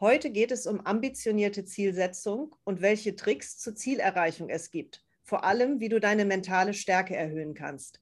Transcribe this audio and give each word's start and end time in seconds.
Heute 0.00 0.30
geht 0.30 0.52
es 0.52 0.68
um 0.68 0.80
ambitionierte 0.86 1.64
Zielsetzung 1.64 2.54
und 2.62 2.80
welche 2.80 3.16
Tricks 3.16 3.58
zur 3.58 3.74
Zielerreichung 3.74 4.48
es 4.48 4.70
gibt. 4.70 5.04
Vor 5.24 5.42
allem, 5.42 5.80
wie 5.80 5.88
du 5.88 5.98
deine 5.98 6.24
mentale 6.24 6.72
Stärke 6.72 7.16
erhöhen 7.16 7.52
kannst. 7.54 8.00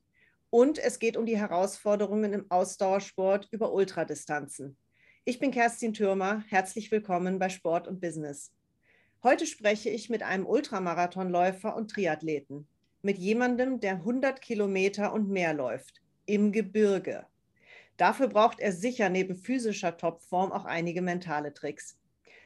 Und 0.50 0.78
es 0.78 0.98
geht 0.98 1.16
um 1.16 1.24
die 1.24 1.38
Herausforderungen 1.38 2.34
im 2.34 2.50
Ausdauersport 2.50 3.48
über 3.50 3.72
Ultradistanzen. 3.72 4.76
Ich 5.24 5.38
bin 5.38 5.50
Kerstin 5.50 5.94
Türmer. 5.94 6.44
Herzlich 6.48 6.90
willkommen 6.90 7.38
bei 7.38 7.48
Sport 7.48 7.88
und 7.88 7.98
Business. 7.98 8.52
Heute 9.22 9.46
spreche 9.46 9.88
ich 9.88 10.10
mit 10.10 10.22
einem 10.22 10.44
Ultramarathonläufer 10.44 11.74
und 11.74 11.90
Triathleten. 11.90 12.68
Mit 13.00 13.16
jemandem, 13.16 13.80
der 13.80 13.92
100 13.92 14.42
Kilometer 14.42 15.14
und 15.14 15.30
mehr 15.30 15.54
läuft. 15.54 16.02
Im 16.26 16.52
Gebirge. 16.52 17.24
Dafür 17.96 18.28
braucht 18.28 18.60
er 18.60 18.72
sicher 18.72 19.08
neben 19.08 19.34
physischer 19.36 19.96
Topform 19.96 20.52
auch 20.52 20.64
einige 20.64 21.02
mentale 21.02 21.54
Tricks. 21.54 21.98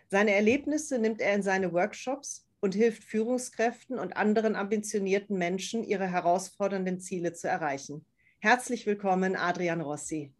Seine 0.08 0.32
Erlebnisse 0.34 0.98
nimmt 0.98 1.20
er 1.20 1.34
in 1.34 1.42
seine 1.42 1.72
Workshops 1.72 2.46
und 2.60 2.74
hilft 2.74 3.04
Führungskräften 3.04 3.98
und 3.98 4.16
anderen 4.16 4.54
ambitionierten 4.54 5.36
Menschen, 5.38 5.82
ihre 5.82 6.06
herausfordernden 6.06 7.00
Ziele 7.00 7.32
zu 7.32 7.48
erreichen. 7.48 8.04
Herzlich 8.38 8.86
willkommen, 8.86 9.36
Adrian 9.36 9.80
Rossi. 9.80 10.32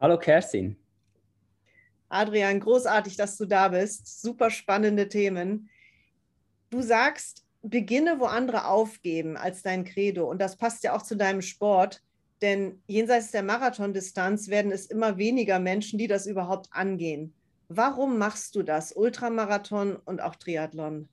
Hallo, 0.00 0.18
Kerstin. 0.18 0.76
Adrian, 2.08 2.60
großartig, 2.60 3.16
dass 3.16 3.36
du 3.36 3.46
da 3.46 3.68
bist. 3.68 4.20
Super 4.20 4.50
spannende 4.50 5.08
Themen. 5.08 5.68
Du 6.70 6.82
sagst, 6.82 7.44
beginne, 7.62 8.20
wo 8.20 8.24
andere 8.26 8.66
aufgeben, 8.66 9.36
als 9.36 9.62
dein 9.62 9.84
Credo. 9.84 10.28
Und 10.30 10.38
das 10.38 10.56
passt 10.56 10.84
ja 10.84 10.94
auch 10.94 11.02
zu 11.02 11.16
deinem 11.16 11.42
Sport. 11.42 12.02
Denn 12.42 12.82
jenseits 12.86 13.30
der 13.30 13.42
Marathondistanz 13.42 14.48
werden 14.48 14.72
es 14.72 14.86
immer 14.86 15.16
weniger 15.16 15.58
Menschen, 15.58 15.98
die 15.98 16.06
das 16.06 16.26
überhaupt 16.26 16.68
angehen. 16.70 17.32
Warum 17.68 18.18
machst 18.18 18.54
du 18.54 18.62
das, 18.62 18.92
Ultramarathon 18.92 19.96
und 19.96 20.20
auch 20.20 20.36
Triathlon? 20.36 21.08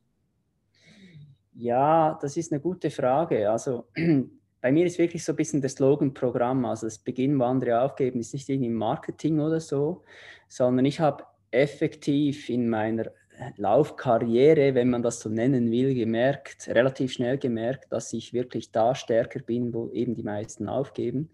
Ja, 1.55 2.17
das 2.21 2.37
ist 2.37 2.51
eine 2.51 2.61
gute 2.61 2.89
Frage. 2.89 3.49
Also 3.49 3.87
bei 4.61 4.71
mir 4.71 4.85
ist 4.85 4.99
wirklich 4.99 5.23
so 5.23 5.31
ein 5.33 5.35
bisschen 5.35 5.61
das 5.61 5.73
Slogan-Programm. 5.73 6.65
Also 6.65 6.87
das 6.87 6.99
Beginn, 6.99 7.39
wo 7.39 7.43
andere 7.43 7.81
aufgeben, 7.81 8.19
ist 8.19 8.33
nicht 8.33 8.49
irgendwie 8.49 8.69
Marketing 8.69 9.39
oder 9.39 9.59
so, 9.59 10.03
sondern 10.47 10.85
ich 10.85 10.99
habe 10.99 11.23
effektiv 11.51 12.49
in 12.49 12.69
meiner 12.69 13.11
Laufkarriere, 13.57 14.75
wenn 14.75 14.89
man 14.89 15.01
das 15.01 15.19
so 15.19 15.29
nennen 15.29 15.71
will, 15.71 15.93
gemerkt, 15.93 16.67
relativ 16.67 17.13
schnell 17.13 17.37
gemerkt, 17.37 17.91
dass 17.91 18.13
ich 18.13 18.33
wirklich 18.33 18.71
da 18.71 18.95
stärker 18.95 19.39
bin, 19.39 19.73
wo 19.73 19.89
eben 19.91 20.15
die 20.15 20.23
meisten 20.23 20.67
aufgeben. 20.69 21.29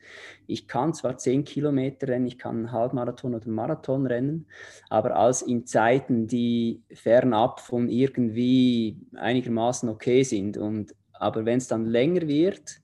Ich 0.48 0.68
kann 0.68 0.94
zwar 0.94 1.18
10 1.18 1.44
Kilometer 1.44 2.08
rennen, 2.08 2.28
ich 2.28 2.38
kann 2.38 2.58
einen 2.58 2.72
Halbmarathon 2.72 3.36
oder 3.36 3.46
einen 3.46 3.56
Marathon 3.56 4.06
rennen, 4.06 4.48
aber 4.90 5.16
als 5.16 5.42
in 5.42 5.66
Zeiten, 5.66 6.28
die 6.28 6.82
fernab 6.94 7.60
von 7.60 7.90
irgendwie 7.90 8.98
einigermaßen 9.16 9.90
okay 9.90 10.24
sind. 10.24 10.58
Und, 10.58 10.96
aber 11.14 11.46
wenn 11.46 11.58
es 11.58 11.68
dann 11.68 11.86
länger 11.86 12.28
wird, 12.28 12.82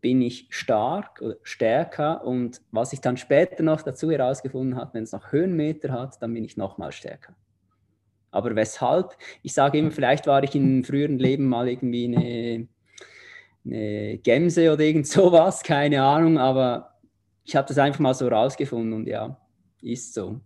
bin 0.00 0.20
ich 0.20 0.48
stark 0.50 1.22
oder 1.22 1.36
stärker 1.42 2.24
und 2.24 2.60
was 2.70 2.92
ich 2.92 3.00
dann 3.00 3.16
später 3.16 3.62
noch 3.62 3.80
dazu 3.80 4.10
herausgefunden 4.10 4.76
habe, 4.76 4.92
wenn 4.92 5.04
es 5.04 5.12
noch 5.12 5.32
Höhenmeter 5.32 5.92
hat, 5.92 6.20
dann 6.20 6.34
bin 6.34 6.44
ich 6.44 6.58
noch 6.58 6.76
mal 6.76 6.92
stärker. 6.92 7.34
Aber 8.34 8.56
weshalb? 8.56 9.16
Ich 9.42 9.54
sage 9.54 9.78
immer, 9.78 9.92
vielleicht 9.92 10.26
war 10.26 10.42
ich 10.42 10.54
in 10.56 10.84
früheren 10.84 11.18
Leben 11.18 11.46
mal 11.46 11.68
irgendwie 11.68 12.04
eine, 12.06 12.68
eine 13.64 14.18
Gemse 14.18 14.72
oder 14.72 14.82
irgend 14.82 15.06
sowas, 15.08 15.62
keine 15.62 16.02
Ahnung, 16.02 16.38
aber 16.38 16.98
ich 17.44 17.54
habe 17.54 17.68
das 17.68 17.78
einfach 17.78 18.00
mal 18.00 18.14
so 18.14 18.26
rausgefunden 18.26 18.92
und 18.92 19.06
ja, 19.06 19.38
ist 19.82 20.14
so. 20.14 20.40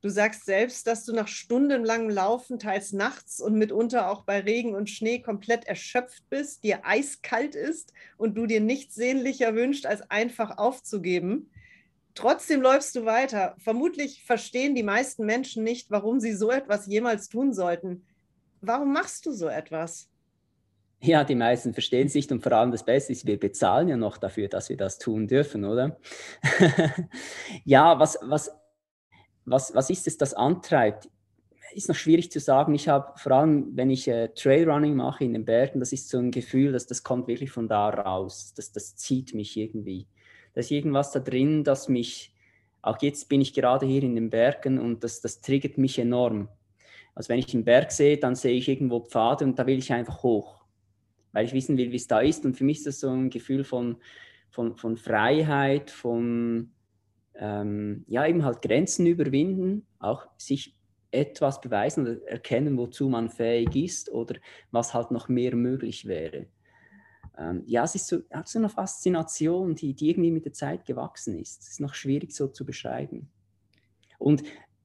Du 0.00 0.10
sagst 0.10 0.44
selbst, 0.44 0.86
dass 0.86 1.04
du 1.04 1.14
nach 1.14 1.28
stundenlangem 1.28 2.10
Laufen, 2.10 2.58
teils 2.58 2.92
nachts 2.92 3.40
und 3.40 3.54
mitunter 3.54 4.10
auch 4.10 4.24
bei 4.24 4.40
Regen 4.40 4.74
und 4.74 4.90
Schnee 4.90 5.20
komplett 5.20 5.64
erschöpft 5.66 6.28
bist, 6.28 6.64
dir 6.64 6.80
eiskalt 6.84 7.54
ist 7.54 7.92
und 8.18 8.36
du 8.36 8.46
dir 8.46 8.60
nichts 8.60 8.96
sehnlicher 8.96 9.54
wünscht, 9.54 9.86
als 9.86 10.10
einfach 10.10 10.58
aufzugeben. 10.58 11.48
Trotzdem 12.14 12.62
läufst 12.62 12.94
du 12.94 13.04
weiter. 13.04 13.56
Vermutlich 13.58 14.22
verstehen 14.24 14.74
die 14.74 14.82
meisten 14.84 15.26
Menschen 15.26 15.64
nicht, 15.64 15.90
warum 15.90 16.20
sie 16.20 16.32
so 16.32 16.50
etwas 16.50 16.86
jemals 16.86 17.28
tun 17.28 17.52
sollten. 17.52 18.06
Warum 18.60 18.92
machst 18.92 19.26
du 19.26 19.32
so 19.32 19.48
etwas? 19.48 20.08
Ja, 21.00 21.24
die 21.24 21.34
meisten 21.34 21.74
verstehen 21.74 22.06
es 22.06 22.14
nicht 22.14 22.32
und 22.32 22.42
vor 22.42 22.52
allem 22.52 22.70
das 22.70 22.84
Beste 22.84 23.12
ist, 23.12 23.26
wir 23.26 23.38
bezahlen 23.38 23.88
ja 23.88 23.96
noch 23.96 24.16
dafür, 24.16 24.48
dass 24.48 24.70
wir 24.70 24.76
das 24.76 24.98
tun 24.98 25.26
dürfen, 25.26 25.64
oder? 25.64 25.98
ja, 27.64 27.98
was, 27.98 28.18
was, 28.22 28.50
was, 29.44 29.74
was 29.74 29.90
ist 29.90 30.06
es, 30.06 30.16
das 30.16 30.32
antreibt? 30.32 31.10
Ist 31.74 31.88
noch 31.88 31.96
schwierig 31.96 32.30
zu 32.30 32.38
sagen. 32.38 32.74
Ich 32.74 32.88
habe 32.88 33.18
vor 33.18 33.32
allem, 33.32 33.76
wenn 33.76 33.90
ich 33.90 34.08
äh, 34.08 34.28
Trailrunning 34.28 34.94
mache 34.94 35.24
in 35.24 35.34
den 35.34 35.44
Bergen, 35.44 35.80
das 35.80 35.92
ist 35.92 36.08
so 36.08 36.18
ein 36.18 36.30
Gefühl, 36.30 36.72
dass 36.72 36.86
das 36.86 37.02
kommt 37.02 37.26
wirklich 37.26 37.50
von 37.50 37.68
da 37.68 37.88
raus. 37.88 38.54
Das, 38.56 38.72
das 38.72 38.94
zieht 38.94 39.34
mich 39.34 39.56
irgendwie 39.56 40.06
da 40.54 40.60
ist 40.60 40.70
irgendwas 40.70 41.12
da 41.12 41.20
drin, 41.20 41.64
das 41.64 41.88
mich, 41.88 42.32
auch 42.80 43.00
jetzt 43.02 43.28
bin 43.28 43.40
ich 43.40 43.52
gerade 43.52 43.86
hier 43.86 44.02
in 44.02 44.14
den 44.14 44.30
Bergen 44.30 44.78
und 44.78 45.04
das, 45.04 45.20
das 45.20 45.40
triggert 45.40 45.78
mich 45.78 45.98
enorm. 45.98 46.48
Also 47.14 47.28
wenn 47.28 47.38
ich 47.38 47.52
einen 47.54 47.64
Berg 47.64 47.92
sehe, 47.92 48.18
dann 48.18 48.34
sehe 48.34 48.56
ich 48.56 48.68
irgendwo 48.68 49.00
Pfade 49.00 49.44
und 49.44 49.58
da 49.58 49.66
will 49.66 49.78
ich 49.78 49.92
einfach 49.92 50.22
hoch, 50.22 50.64
weil 51.32 51.44
ich 51.44 51.52
wissen 51.52 51.76
will, 51.76 51.90
wie 51.92 51.96
es 51.96 52.06
da 52.06 52.20
ist. 52.20 52.44
Und 52.44 52.56
für 52.56 52.64
mich 52.64 52.78
ist 52.78 52.86
das 52.86 53.00
so 53.00 53.10
ein 53.10 53.30
Gefühl 53.30 53.64
von, 53.64 53.96
von, 54.50 54.76
von 54.76 54.96
Freiheit, 54.96 55.90
von 55.90 56.72
ähm, 57.34 58.04
ja, 58.08 58.26
eben 58.26 58.44
halt 58.44 58.62
Grenzen 58.62 59.06
überwinden, 59.06 59.86
auch 59.98 60.26
sich 60.36 60.76
etwas 61.10 61.60
beweisen 61.60 62.06
oder 62.06 62.28
erkennen, 62.28 62.76
wozu 62.76 63.08
man 63.08 63.28
fähig 63.28 63.74
ist 63.76 64.10
oder 64.10 64.36
was 64.70 64.94
halt 64.94 65.10
noch 65.10 65.28
mehr 65.28 65.54
möglich 65.54 66.06
wäre 66.06 66.46
ähm, 67.38 67.62
ja, 67.66 67.84
es 67.84 67.94
ist 67.94 68.06
so, 68.06 68.18
hat 68.30 68.48
so 68.48 68.58
eine 68.58 68.68
Faszination, 68.68 69.74
die, 69.74 69.94
die 69.94 70.10
irgendwie 70.10 70.30
mit 70.30 70.44
der 70.44 70.52
Zeit 70.52 70.84
gewachsen 70.84 71.38
ist. 71.38 71.62
Es 71.62 71.68
ist 71.70 71.80
noch 71.80 71.94
schwierig 71.94 72.32
so 72.32 72.48
zu 72.48 72.64
beschreiben. 72.64 73.28
Und 74.18 74.42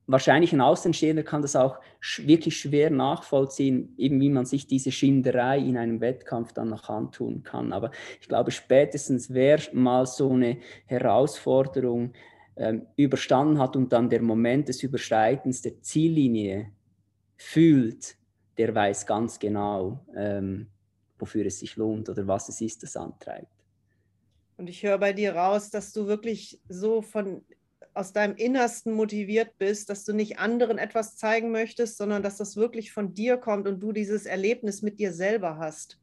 wahrscheinlich 0.07 0.51
ein 0.53 0.61
Außenstehender 0.61 1.23
kann 1.23 1.43
das 1.43 1.55
auch 1.55 1.79
sch 1.99 2.25
wirklich 2.25 2.57
schwer 2.57 2.89
nachvollziehen, 2.89 3.93
eben 3.97 4.19
wie 4.19 4.29
man 4.29 4.45
sich 4.45 4.65
diese 4.65 4.91
Schinderei 4.91 5.59
in 5.59 5.77
einem 5.77 6.01
Wettkampf 6.01 6.51
dann 6.53 6.69
noch 6.69 6.89
antun 6.89 7.43
kann. 7.43 7.71
Aber 7.71 7.91
ich 8.19 8.27
glaube, 8.27 8.51
spätestens 8.51 9.31
wer 9.31 9.59
mal 9.73 10.07
so 10.07 10.31
eine 10.31 10.57
Herausforderung 10.87 12.13
ähm, 12.55 12.87
überstanden 12.95 13.59
hat 13.59 13.75
und 13.75 13.93
dann 13.93 14.09
der 14.09 14.23
Moment 14.23 14.67
des 14.67 14.81
Überschreitens 14.81 15.61
der 15.61 15.79
Ziellinie 15.81 16.71
fühlt, 17.37 18.15
der 18.57 18.73
weiß 18.73 19.05
ganz 19.05 19.37
genau, 19.39 20.03
ähm, 20.15 20.67
wofür 21.19 21.45
es 21.45 21.59
sich 21.59 21.75
lohnt 21.75 22.09
oder 22.09 22.27
was 22.27 22.49
es 22.49 22.61
ist, 22.61 22.83
das 22.83 22.95
antreibt. 22.95 23.47
Und 24.57 24.69
ich 24.69 24.83
höre 24.83 24.97
bei 24.97 25.13
dir 25.13 25.35
raus, 25.35 25.69
dass 25.69 25.93
du 25.93 26.07
wirklich 26.07 26.59
so 26.67 27.01
von 27.01 27.43
aus 27.93 28.13
deinem 28.13 28.35
Innersten 28.35 28.93
motiviert 28.93 29.57
bist, 29.57 29.89
dass 29.89 30.05
du 30.05 30.13
nicht 30.13 30.39
anderen 30.39 30.77
etwas 30.77 31.17
zeigen 31.17 31.51
möchtest, 31.51 31.97
sondern 31.97 32.23
dass 32.23 32.37
das 32.37 32.55
wirklich 32.55 32.91
von 32.91 33.13
dir 33.13 33.37
kommt 33.37 33.67
und 33.67 33.79
du 33.81 33.91
dieses 33.91 34.25
Erlebnis 34.25 34.81
mit 34.81 34.99
dir 34.99 35.11
selber 35.11 35.57
hast. 35.57 35.99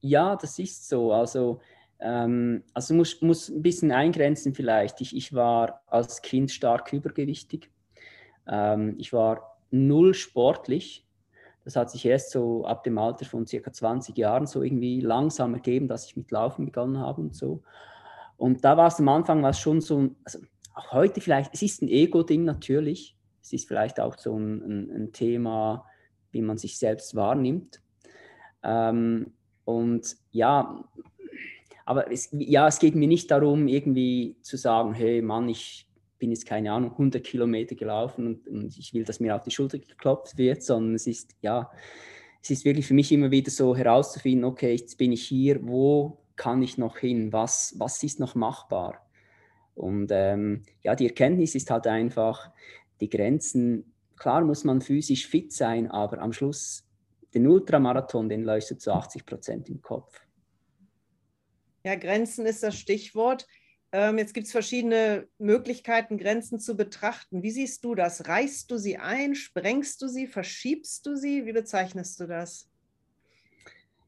Ja, 0.00 0.36
das 0.36 0.58
ist 0.58 0.88
so. 0.88 1.12
Also, 1.12 1.60
ähm, 2.00 2.64
also 2.74 2.94
muss, 2.94 3.20
muss 3.22 3.48
ein 3.48 3.62
bisschen 3.62 3.92
eingrenzen 3.92 4.54
vielleicht. 4.54 5.00
Ich, 5.00 5.14
ich 5.14 5.32
war 5.32 5.82
als 5.86 6.22
Kind 6.22 6.50
stark 6.50 6.92
übergewichtig. 6.92 7.70
Ähm, 8.48 8.96
ich 8.98 9.12
war 9.12 9.60
null 9.70 10.14
sportlich. 10.14 11.06
Das 11.64 11.76
hat 11.76 11.90
sich 11.90 12.04
erst 12.04 12.30
so 12.30 12.64
ab 12.64 12.82
dem 12.84 12.98
Alter 12.98 13.24
von 13.24 13.46
circa 13.46 13.72
20 13.72 14.16
Jahren 14.16 14.46
so 14.46 14.62
irgendwie 14.62 15.00
langsam 15.00 15.54
ergeben, 15.54 15.88
dass 15.88 16.06
ich 16.06 16.16
mit 16.16 16.30
Laufen 16.30 16.66
begonnen 16.66 16.98
habe 16.98 17.20
und 17.20 17.34
so. 17.36 17.62
Und 18.36 18.64
da 18.64 18.76
war 18.76 18.88
es 18.88 18.98
am 18.98 19.08
Anfang 19.08 19.42
was 19.42 19.60
schon 19.60 19.80
so, 19.80 20.10
also 20.24 20.40
auch 20.74 20.92
heute 20.92 21.20
vielleicht, 21.20 21.54
es 21.54 21.62
ist 21.62 21.82
ein 21.82 21.88
Ego-Ding 21.88 22.44
natürlich. 22.44 23.16
Es 23.40 23.52
ist 23.52 23.68
vielleicht 23.68 24.00
auch 24.00 24.18
so 24.18 24.36
ein, 24.36 24.62
ein, 24.62 24.90
ein 24.90 25.12
Thema, 25.12 25.86
wie 26.32 26.42
man 26.42 26.58
sich 26.58 26.78
selbst 26.78 27.14
wahrnimmt. 27.14 27.80
Ähm, 28.64 29.32
und 29.64 30.16
ja, 30.30 30.84
aber 31.84 32.10
es, 32.10 32.28
ja, 32.32 32.66
es 32.68 32.78
geht 32.78 32.94
mir 32.94 33.08
nicht 33.08 33.30
darum, 33.30 33.68
irgendwie 33.68 34.36
zu 34.42 34.56
sagen, 34.56 34.94
hey 34.94 35.22
Mann, 35.22 35.48
ich 35.48 35.88
bin 36.22 36.30
jetzt 36.30 36.46
keine 36.46 36.70
Ahnung, 36.70 36.92
100 36.92 37.24
Kilometer 37.24 37.74
gelaufen 37.74 38.28
und, 38.28 38.46
und, 38.46 38.78
ich 38.78 38.94
will, 38.94 39.02
dass 39.02 39.18
mir 39.18 39.34
auf 39.34 39.42
die 39.42 39.50
Schulter 39.50 39.80
geklopft 39.80 40.38
wird, 40.38 40.62
sondern 40.62 40.94
es 40.94 41.08
ist, 41.08 41.34
ja, 41.40 41.68
es 42.40 42.50
ist 42.50 42.64
wirklich 42.64 42.86
für 42.86 42.94
mich 42.94 43.10
immer 43.10 43.32
wieder 43.32 43.50
so 43.50 43.76
herauszufinden, 43.76 44.44
okay, 44.44 44.70
jetzt 44.70 44.98
bin 44.98 45.10
ich 45.10 45.26
hier, 45.26 45.66
wo 45.66 46.22
kann 46.36 46.62
ich 46.62 46.78
noch 46.78 46.98
hin, 46.98 47.32
was, 47.32 47.74
was 47.76 48.00
ist 48.04 48.20
noch 48.20 48.36
machbar? 48.36 49.04
Und 49.74 50.12
ähm, 50.12 50.62
ja, 50.84 50.94
die 50.94 51.08
Erkenntnis 51.08 51.56
ist 51.56 51.72
halt 51.72 51.88
einfach, 51.88 52.52
die 53.00 53.10
Grenzen, 53.10 53.92
klar 54.16 54.44
muss 54.44 54.62
man 54.62 54.80
physisch 54.80 55.26
fit 55.26 55.52
sein, 55.52 55.90
aber 55.90 56.20
am 56.20 56.32
Schluss, 56.32 56.84
den 57.34 57.48
Ultramarathon, 57.48 58.28
den 58.28 58.44
läufst 58.44 58.70
du 58.70 58.78
zu 58.78 58.92
80 58.92 59.26
Prozent 59.26 59.68
im 59.68 59.82
Kopf. 59.82 60.20
Ja, 61.84 61.96
Grenzen 61.96 62.46
ist 62.46 62.62
das 62.62 62.78
Stichwort 62.78 63.48
jetzt 63.92 64.32
gibt 64.32 64.46
es 64.46 64.52
verschiedene 64.52 65.28
Möglichkeiten, 65.38 66.16
Grenzen 66.16 66.58
zu 66.58 66.76
betrachten. 66.76 67.42
Wie 67.42 67.50
siehst 67.50 67.84
du 67.84 67.94
das? 67.94 68.26
Reißt 68.26 68.70
du 68.70 68.78
sie 68.78 68.96
ein? 68.96 69.34
Sprengst 69.34 70.00
du 70.00 70.08
sie? 70.08 70.26
Verschiebst 70.26 71.06
du 71.06 71.14
sie? 71.14 71.44
Wie 71.44 71.52
bezeichnest 71.52 72.18
du 72.20 72.26
das? 72.26 72.70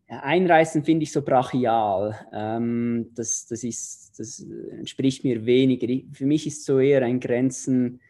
Einreißen 0.08 0.84
finde 0.84 1.04
ich 1.04 1.12
so 1.12 1.22
brachial. 1.22 2.18
Ähm, 2.32 3.10
das, 3.14 3.46
das, 3.46 3.64
ist, 3.64 4.18
das 4.18 4.40
entspricht 4.40 5.24
mir 5.24 5.44
weniger. 5.46 5.86
Für 6.12 6.26
mich 6.26 6.46
ist 6.46 6.64
so 6.64 6.78
eher 6.78 7.02
ein 7.02 7.20
Grenzen 7.20 8.00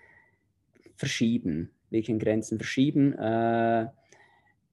verschieben. 0.97 1.71
Wirklich 1.91 2.11
ein 2.15 2.19
Grenzen 2.19 2.59
verschieben. 2.59 3.13
Äh, 3.15 3.87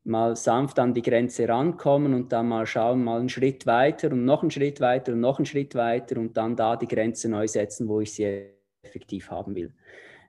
mal 0.04 0.36
sanft 0.36 0.80
an 0.80 0.94
die 0.94 1.02
Grenze 1.02 1.48
rankommen 1.48 2.14
und 2.14 2.32
dann 2.32 2.48
mal 2.48 2.66
schauen, 2.66 3.04
mal 3.04 3.20
einen 3.20 3.30
Schritt 3.30 3.66
weiter 3.66 4.12
und 4.12 4.26
noch 4.26 4.42
einen 4.42 4.52
Schritt 4.52 4.82
weiter 4.82 5.14
und 5.14 5.20
noch 5.20 5.38
einen 5.38 5.46
Schritt 5.46 5.76
weiter 5.76 6.20
und 6.20 6.36
dann 6.38 6.56
da 6.56 6.76
die 6.76 6.88
Grenze 6.88 7.30
neu 7.30 7.48
setzen, 7.48 7.88
wo 7.88 8.02
ich 8.02 8.14
sie 8.14 8.46
effektiv 8.82 9.30
haben 9.30 9.56
will. 9.56 9.74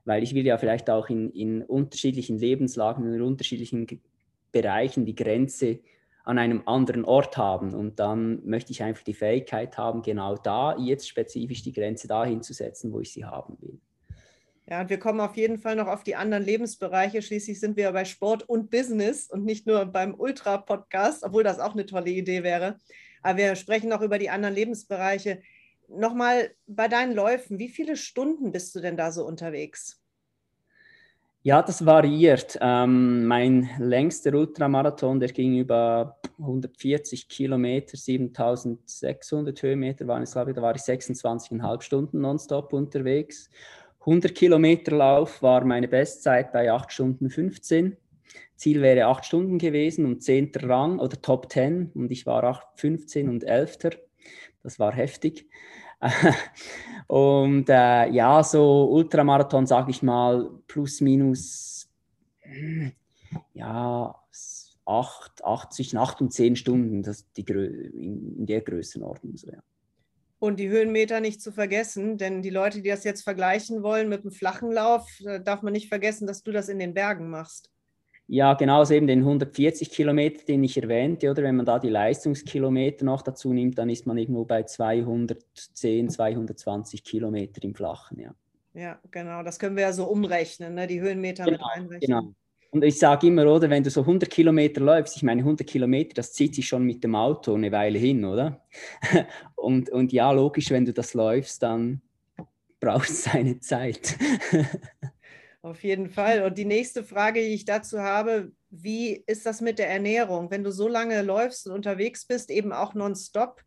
Weil 0.05 0.21
ich 0.21 0.35
will 0.35 0.45
ja 0.45 0.57
vielleicht 0.57 0.89
auch 0.89 1.09
in, 1.09 1.31
in 1.31 1.63
unterschiedlichen 1.63 2.37
Lebenslagen, 2.37 3.11
in 3.13 3.21
unterschiedlichen 3.21 3.87
Bereichen 4.51 5.05
die 5.05 5.15
Grenze 5.15 5.79
an 6.23 6.37
einem 6.37 6.61
anderen 6.65 7.03
Ort 7.03 7.37
haben. 7.37 7.73
Und 7.73 7.99
dann 7.99 8.45
möchte 8.45 8.71
ich 8.71 8.83
einfach 8.83 9.03
die 9.03 9.13
Fähigkeit 9.13 9.77
haben, 9.77 10.01
genau 10.01 10.35
da 10.35 10.77
jetzt 10.77 11.07
spezifisch 11.07 11.63
die 11.63 11.73
Grenze 11.73 12.07
dahin 12.07 12.41
zu 12.41 12.53
setzen, 12.53 12.93
wo 12.93 12.99
ich 12.99 13.11
sie 13.11 13.25
haben 13.25 13.57
will. 13.59 13.79
Ja, 14.69 14.81
und 14.81 14.89
wir 14.89 14.97
kommen 14.97 15.19
auf 15.19 15.35
jeden 15.35 15.57
Fall 15.57 15.75
noch 15.75 15.87
auf 15.87 16.03
die 16.03 16.15
anderen 16.15 16.43
Lebensbereiche. 16.43 17.21
Schließlich 17.21 17.59
sind 17.59 17.75
wir 17.75 17.91
bei 17.91 18.05
Sport 18.05 18.47
und 18.47 18.69
Business 18.69 19.29
und 19.29 19.43
nicht 19.43 19.67
nur 19.67 19.85
beim 19.85 20.15
Ultra-Podcast, 20.15 21.23
obwohl 21.23 21.43
das 21.43 21.59
auch 21.59 21.73
eine 21.73 21.85
tolle 21.85 22.11
Idee 22.11 22.43
wäre. 22.43 22.79
Aber 23.21 23.37
wir 23.37 23.55
sprechen 23.55 23.89
noch 23.89 24.01
über 24.01 24.17
die 24.17 24.29
anderen 24.29 24.55
Lebensbereiche. 24.55 25.41
Nochmal 25.89 26.51
bei 26.65 26.87
deinen 26.87 27.13
Läufen, 27.13 27.59
wie 27.59 27.67
viele 27.67 27.97
Stunden 27.97 28.51
bist 28.51 28.73
du 28.73 28.79
denn 28.79 28.95
da 28.95 29.11
so 29.11 29.25
unterwegs? 29.25 29.99
Ja, 31.45 31.61
das 31.61 31.85
variiert. 31.85 32.57
Ähm, 32.61 33.25
mein 33.25 33.69
längster 33.77 34.33
Ultramarathon, 34.33 35.19
der 35.19 35.27
ging 35.27 35.57
über 35.57 36.17
140 36.39 37.27
Kilometer, 37.27 37.97
7600 37.97 39.61
Höhenmeter 39.61 40.07
waren 40.07 40.23
es, 40.23 40.31
glaube 40.31 40.51
ich, 40.51 40.55
da 40.55 40.61
war 40.61 40.73
ich 40.73 40.81
26,5 40.81 41.81
Stunden 41.81 42.21
nonstop 42.21 42.71
unterwegs. 42.71 43.49
100 44.05 44.35
Kilometer 44.35 44.95
Lauf 44.95 45.41
war 45.41 45.63
meine 45.63 45.87
Bestzeit 45.87 46.51
bei 46.51 46.71
8 46.71 46.91
Stunden 46.91 47.29
15. 47.29 47.95
Ziel 48.55 48.81
wäre 48.81 49.07
8 49.07 49.25
Stunden 49.25 49.57
gewesen 49.57 50.05
und 50.05 50.23
10. 50.23 50.51
Rang 50.63 50.99
oder 50.99 51.21
Top 51.21 51.51
10 51.51 51.91
und 51.93 52.11
ich 52.11 52.25
war 52.25 52.43
8, 52.43 52.65
15 52.75 53.29
und 53.29 53.43
11. 53.43 53.77
Das 54.61 54.79
war 54.79 54.93
heftig. 54.93 55.47
Und 57.07 57.69
äh, 57.69 58.09
ja, 58.09 58.43
so 58.43 58.89
Ultramarathon, 58.91 59.65
sage 59.65 59.91
ich 59.91 60.03
mal, 60.03 60.49
plus 60.67 60.99
minus, 61.01 61.89
ja, 63.53 64.15
8, 64.85 65.43
80, 65.43 65.97
8 65.97 66.21
und 66.21 66.33
10 66.33 66.55
Stunden, 66.55 67.03
das 67.03 67.31
die 67.33 67.43
in 67.43 68.45
der 68.45 68.61
Größenordnung. 68.61 69.37
So, 69.37 69.51
ja. 69.51 69.59
Und 70.43 70.59
die 70.59 70.67
Höhenmeter 70.67 71.21
nicht 71.21 71.41
zu 71.41 71.53
vergessen, 71.53 72.17
denn 72.17 72.41
die 72.41 72.49
Leute, 72.49 72.81
die 72.81 72.89
das 72.89 73.05
jetzt 73.05 73.21
vergleichen 73.21 73.81
wollen 73.81 74.09
mit 74.09 74.23
einem 74.23 74.33
flachen 74.33 74.73
Lauf, 74.73 75.07
darf 75.45 75.61
man 75.61 75.71
nicht 75.71 75.87
vergessen, 75.87 76.27
dass 76.27 76.43
du 76.43 76.51
das 76.51 76.67
in 76.67 76.79
den 76.79 76.93
Bergen 76.93 77.29
machst. 77.29 77.69
Ja, 78.27 78.53
genauso 78.53 78.93
eben 78.93 79.07
den 79.07 79.19
140 79.19 79.89
Kilometer, 79.89 80.43
den 80.43 80.61
ich 80.65 80.75
erwähnte, 80.75 81.31
oder 81.31 81.43
wenn 81.43 81.55
man 81.55 81.65
da 81.65 81.79
die 81.79 81.87
Leistungskilometer 81.87 83.05
noch 83.05 83.21
dazu 83.21 83.53
nimmt, 83.53 83.77
dann 83.77 83.89
ist 83.89 84.05
man 84.05 84.17
irgendwo 84.17 84.43
bei 84.43 84.63
210, 84.63 86.09
220 86.09 87.05
Kilometer 87.05 87.63
im 87.63 87.73
Flachen, 87.73 88.19
ja. 88.19 88.35
Ja, 88.73 88.99
genau, 89.11 89.43
das 89.43 89.59
können 89.59 89.77
wir 89.77 89.83
ja 89.83 89.93
so 89.93 90.09
umrechnen, 90.09 90.73
ne? 90.73 90.87
die 90.87 90.99
Höhenmeter 90.99 91.45
genau, 91.45 91.55
mit 91.57 91.65
einrechnen. 91.73 92.19
Genau. 92.19 92.35
Und 92.73 92.83
ich 92.83 92.97
sage 92.97 93.27
immer, 93.27 93.45
oder, 93.45 93.69
wenn 93.69 93.83
du 93.83 93.91
so 93.91 94.01
100 94.01 94.27
Kilometer 94.31 94.81
läufst, 94.81 95.15
ich 95.15 95.21
meine 95.21 95.41
100 95.41 95.67
Kilometer, 95.67 96.15
das 96.15 96.33
zieht 96.33 96.55
sich 96.55 96.67
schon 96.67 96.83
mit 96.83 97.03
dem 97.03 97.13
Auto 97.13 97.53
eine 97.53 97.71
Weile 97.71 97.99
hin, 97.99 98.25
oder? 98.25 98.65
und, 99.55 99.91
und 99.91 100.11
ja, 100.11 100.31
logisch, 100.31 100.71
wenn 100.71 100.83
du 100.83 100.91
das 100.91 101.13
läufst, 101.13 101.61
dann 101.61 102.01
brauchst 102.79 103.27
du 103.27 103.29
seine 103.29 103.59
Zeit. 103.59 104.17
Auf 105.61 105.83
jeden 105.83 106.09
Fall. 106.09 106.41
Und 106.41 106.57
die 106.57 106.65
nächste 106.65 107.03
Frage, 107.03 107.41
die 107.41 107.53
ich 107.53 107.63
dazu 107.63 107.99
habe, 107.99 108.51
wie 108.71 109.23
ist 109.27 109.45
das 109.45 109.61
mit 109.61 109.77
der 109.77 109.89
Ernährung? 109.89 110.49
Wenn 110.49 110.63
du 110.63 110.71
so 110.71 110.87
lange 110.87 111.21
läufst 111.21 111.67
und 111.67 111.73
unterwegs 111.73 112.25
bist, 112.25 112.49
eben 112.49 112.73
auch 112.73 112.95
nonstop, 112.95 113.61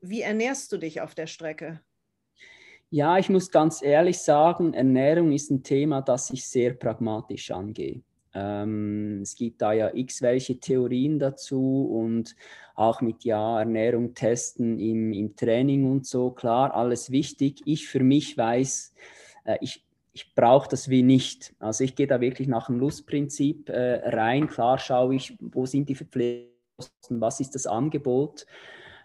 wie 0.00 0.22
ernährst 0.22 0.72
du 0.72 0.76
dich 0.78 1.00
auf 1.00 1.14
der 1.14 1.28
Strecke? 1.28 1.80
Ja, 2.90 3.16
ich 3.16 3.28
muss 3.28 3.52
ganz 3.52 3.80
ehrlich 3.80 4.18
sagen, 4.18 4.74
Ernährung 4.74 5.30
ist 5.30 5.52
ein 5.52 5.62
Thema, 5.62 6.02
das 6.02 6.30
ich 6.30 6.48
sehr 6.48 6.74
pragmatisch 6.74 7.52
angehe. 7.52 8.02
Ähm, 8.34 9.20
es 9.22 9.34
gibt 9.34 9.60
da 9.60 9.72
ja 9.72 9.90
x 9.92 10.22
welche 10.22 10.58
Theorien 10.58 11.18
dazu 11.18 11.88
und 11.90 12.36
auch 12.74 13.00
mit 13.00 13.24
ja, 13.24 13.58
Ernährung 13.58 14.14
testen 14.14 14.78
im, 14.78 15.12
im 15.12 15.36
Training 15.36 15.90
und 15.90 16.06
so. 16.06 16.30
Klar, 16.30 16.74
alles 16.74 17.10
wichtig. 17.10 17.60
Ich 17.64 17.88
für 17.88 18.00
mich 18.00 18.38
weiß, 18.38 18.94
äh, 19.44 19.58
ich, 19.60 19.84
ich 20.12 20.34
brauche 20.34 20.68
das 20.68 20.88
wie 20.88 21.02
nicht. 21.02 21.54
Also 21.58 21.84
ich 21.84 21.94
gehe 21.96 22.06
da 22.06 22.20
wirklich 22.20 22.48
nach 22.48 22.66
dem 22.66 22.78
Lustprinzip 22.78 23.68
äh, 23.68 24.08
rein. 24.08 24.46
Klar 24.46 24.78
schaue 24.78 25.14
ich, 25.16 25.36
wo 25.40 25.66
sind 25.66 25.88
die 25.88 25.94
Verpflegungskosten, 25.94 27.20
was 27.20 27.40
ist 27.40 27.54
das 27.54 27.66
Angebot. 27.66 28.46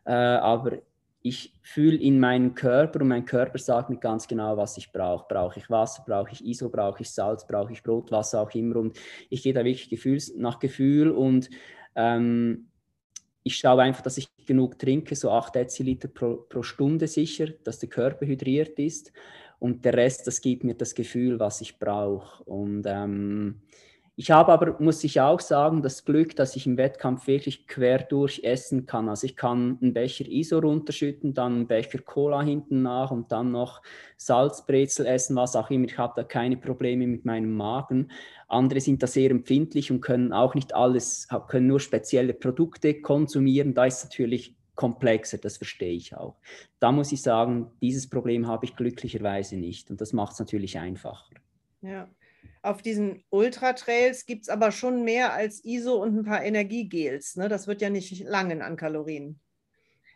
Äh, 0.06 0.14
aber 0.14 0.80
ich 1.26 1.54
fühle 1.64 1.98
in 1.98 2.20
meinem 2.20 2.54
Körper 2.54 3.02
und 3.02 3.08
mein 3.08 3.26
Körper 3.26 3.58
sagt 3.58 3.90
mir 3.90 3.98
ganz 3.98 4.28
genau, 4.28 4.58
was 4.58 4.78
ich 4.78 4.92
brauche. 4.92 5.26
Brauche 5.28 5.60
ich 5.60 5.68
Wasser, 5.72 6.04
brauche 6.06 6.32
ich 6.32 6.46
ISO, 6.46 6.70
brauche 6.70 7.02
ich 7.02 7.10
Salz, 7.10 7.48
brauche 7.48 7.74
ich 7.74 7.82
Brot, 7.82 8.12
was 8.12 8.36
auch 8.36 8.54
immer. 8.54 8.76
Und 8.76 9.00
ich 9.32 9.42
gehe 9.42 9.52
da 9.52 9.66
wirklich 9.66 9.90
Gefühls 9.90 10.36
nach 10.36 10.60
Gefühl 10.60 11.10
und 11.10 11.50
ähm, 11.96 12.68
ich 13.42 13.58
schaue 13.58 13.82
einfach, 13.82 14.04
dass 14.04 14.20
ich 14.20 14.28
genug 14.46 14.78
trinke, 14.78 15.16
so 15.16 15.32
8 15.32 15.56
Deziliter 15.56 16.10
pro, 16.10 16.36
pro 16.48 16.62
Stunde 16.62 17.08
sicher, 17.08 17.48
dass 17.64 17.80
der 17.80 17.90
Körper 17.90 18.28
hydriert 18.28 18.78
ist. 18.78 19.12
Und 19.58 19.84
der 19.84 19.96
Rest, 19.96 20.28
das 20.28 20.42
gibt 20.42 20.64
mir 20.64 20.76
das 20.76 20.94
Gefühl, 20.94 21.40
was 21.40 21.60
ich 21.60 21.80
brauche. 21.80 22.44
Und 22.44 22.84
ähm, 22.86 23.62
ich 24.18 24.32
habe 24.32 24.54
aber, 24.54 24.80
muss 24.80 25.04
ich 25.04 25.20
auch 25.20 25.42
sagen, 25.42 25.82
das 25.82 26.06
Glück, 26.06 26.38
dass 26.38 26.56
ich 26.56 26.66
im 26.66 26.78
Wettkampf 26.78 27.28
wirklich 27.28 27.68
quer 27.68 28.00
durch 28.00 28.42
essen 28.44 28.86
kann. 28.86 29.10
Also 29.10 29.26
ich 29.28 29.36
kann 29.36 29.78
einen 29.82 29.94
Becher 29.94 30.26
ISO 30.26 30.60
runterschütten, 30.60 31.34
dann 31.34 31.54
einen 31.54 31.68
Becher 31.68 32.00
Cola 32.00 32.42
hinten 32.42 32.82
nach 32.82 33.12
und 33.12 33.34
dann 33.34 33.52
noch 33.52 33.82
Salzbrezel 34.16 35.06
essen, 35.06 35.36
was 35.36 35.58
auch 35.58 35.70
immer. 35.70 35.86
Ich 35.86 35.98
habe 35.98 36.14
da 36.16 36.24
keine 36.24 36.56
Probleme 36.56 37.08
mit 37.08 37.26
meinem 37.26 37.52
Magen. 37.58 38.10
Andere 38.48 38.80
sind 38.80 39.04
da 39.04 39.08
sehr 39.08 39.32
empfindlich 39.32 39.92
und 39.92 40.00
können 40.00 40.32
auch 40.32 40.56
nicht 40.56 40.74
alles, 40.74 41.28
können 41.50 41.68
nur 41.68 41.82
spezielle 41.82 42.34
Produkte 42.34 43.02
konsumieren. 43.02 43.74
Da 43.74 43.86
ist 43.86 44.06
natürlich 44.06 44.56
komplexer, 44.76 45.40
das 45.40 45.58
verstehe 45.58 45.94
ich 45.94 46.16
auch. 46.16 46.38
Da 46.80 46.94
muss 46.94 47.12
ich 47.12 47.22
sagen, 47.22 47.72
dieses 47.82 48.10
Problem 48.10 48.48
habe 48.48 48.64
ich 48.64 48.78
glücklicherweise 48.78 49.58
nicht 49.58 49.92
und 49.92 50.00
das 50.00 50.14
macht 50.14 50.34
es 50.34 50.40
natürlich 50.40 50.80
einfacher. 50.80 51.36
Ja. 51.82 52.08
Auf 52.66 52.82
diesen 52.82 53.24
Ultra-Trails 53.30 54.26
gibt 54.26 54.44
es 54.44 54.50
aber 54.50 54.72
schon 54.72 55.04
mehr 55.04 55.34
als 55.34 55.64
ISO 55.64 56.02
und 56.02 56.18
ein 56.18 56.26
paar 56.26 56.44
Energiegels. 56.44 57.36
Ne? 57.36 57.48
Das 57.48 57.68
wird 57.68 57.82
ja 57.82 57.90
nicht 57.90 58.24
langen 58.24 58.62
an 58.62 58.76
Kalorien. 58.76 59.40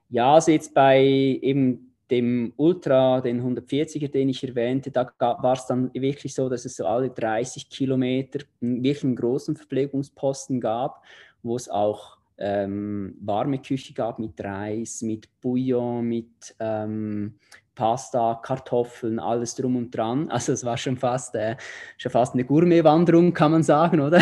Ja, 0.10 0.34
also 0.34 0.52
jetzt 0.52 0.74
bei 0.74 1.00
eben 1.00 1.96
dem 2.10 2.54
Ultra, 2.58 3.22
den 3.22 3.42
140er, 3.44 4.10
den 4.10 4.30
ich 4.30 4.44
erwähnte, 4.44 4.90
da 4.90 5.12
war 5.20 5.54
es 5.54 5.68
dann 5.68 5.94
wirklich 5.94 6.34
so, 6.34 6.50
dass 6.50 6.66
es 6.66 6.76
so 6.76 6.86
alle 6.86 7.12
30 7.12 7.70
Kilometer 7.70 8.40
wirklich 8.62 9.04
einen 9.04 9.16
großen 9.16 9.56
Verpflegungsposten 9.56 10.60
gab, 10.60 11.04
wo 11.44 11.56
es 11.56 11.70
auch 11.70 12.19
ähm, 12.40 13.16
warme 13.22 13.60
Küche 13.60 13.94
gab 13.94 14.18
mit 14.18 14.42
Reis, 14.44 15.02
mit 15.02 15.28
Bouillon, 15.42 16.04
mit 16.06 16.56
ähm, 16.60 17.36
Pasta, 17.76 18.40
Kartoffeln, 18.44 19.20
alles 19.20 19.56
drum 19.56 19.76
und 19.76 19.96
dran. 19.96 20.30
Also 20.32 20.54
es 20.54 20.66
war 20.66 20.78
schon 20.78 20.98
fast, 20.98 21.36
äh, 21.36 21.56
schon 21.98 22.12
fast 22.12 22.34
eine 22.34 22.46
Gourmet-Wanderung, 22.46 23.34
kann 23.34 23.52
man 23.52 23.64
sagen, 23.64 24.00
oder? 24.00 24.22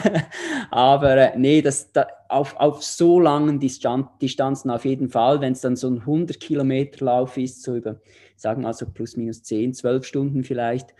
Aber 0.70 1.16
äh, 1.16 1.38
nee, 1.38 1.62
das, 1.62 1.92
da, 1.92 2.06
auf, 2.28 2.56
auf 2.56 2.82
so 2.82 3.20
langen 3.20 3.60
Distan 3.60 4.08
Distanzen 4.20 4.70
auf 4.70 4.84
jeden 4.84 5.08
Fall, 5.08 5.40
wenn 5.40 5.52
es 5.52 5.60
dann 5.60 5.76
so 5.76 5.88
ein 5.88 6.00
100 6.00 6.40
Kilometer 6.40 7.04
Lauf 7.04 7.36
ist, 7.36 7.62
so 7.62 7.76
über, 7.76 8.00
sagen 8.36 8.62
wir 8.62 8.68
mal 8.68 8.74
so 8.74 8.86
plus 8.86 9.16
minus 9.16 9.42
10, 9.42 9.74
12 9.74 10.04
Stunden 10.04 10.44
vielleicht, 10.44 10.94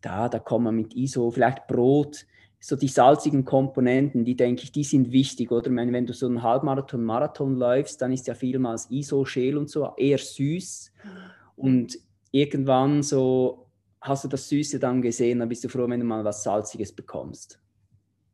da, 0.00 0.28
da 0.28 0.38
kommt 0.38 0.64
man 0.64 0.76
mit 0.76 0.94
ISO, 0.94 1.30
vielleicht 1.30 1.66
Brot, 1.66 2.26
so 2.60 2.76
die 2.76 2.88
salzigen 2.88 3.44
Komponenten, 3.46 4.24
die 4.24 4.36
denke 4.36 4.64
ich, 4.64 4.72
die 4.72 4.84
sind 4.84 5.12
wichtig, 5.12 5.50
oder? 5.50 5.70
Meine, 5.70 5.92
wenn 5.92 6.06
du 6.06 6.12
so 6.12 6.26
einen 6.26 6.42
Halbmarathon, 6.42 7.02
Marathon 7.02 7.56
läufst, 7.56 8.02
dann 8.02 8.12
ist 8.12 8.26
ja 8.26 8.34
vielmals 8.34 8.90
ISO, 8.90 9.24
Schäl 9.24 9.56
und 9.56 9.70
so 9.70 9.94
eher 9.96 10.18
süß. 10.18 10.92
Und 11.56 11.98
irgendwann 12.30 13.02
so 13.02 13.66
hast 14.02 14.24
du 14.24 14.28
das 14.28 14.48
Süße 14.48 14.78
dann 14.78 15.00
gesehen, 15.00 15.38
dann 15.38 15.48
bist 15.48 15.64
du 15.64 15.68
froh, 15.68 15.88
wenn 15.88 16.00
du 16.00 16.06
mal 16.06 16.24
was 16.24 16.42
Salziges 16.42 16.92
bekommst. 16.92 17.60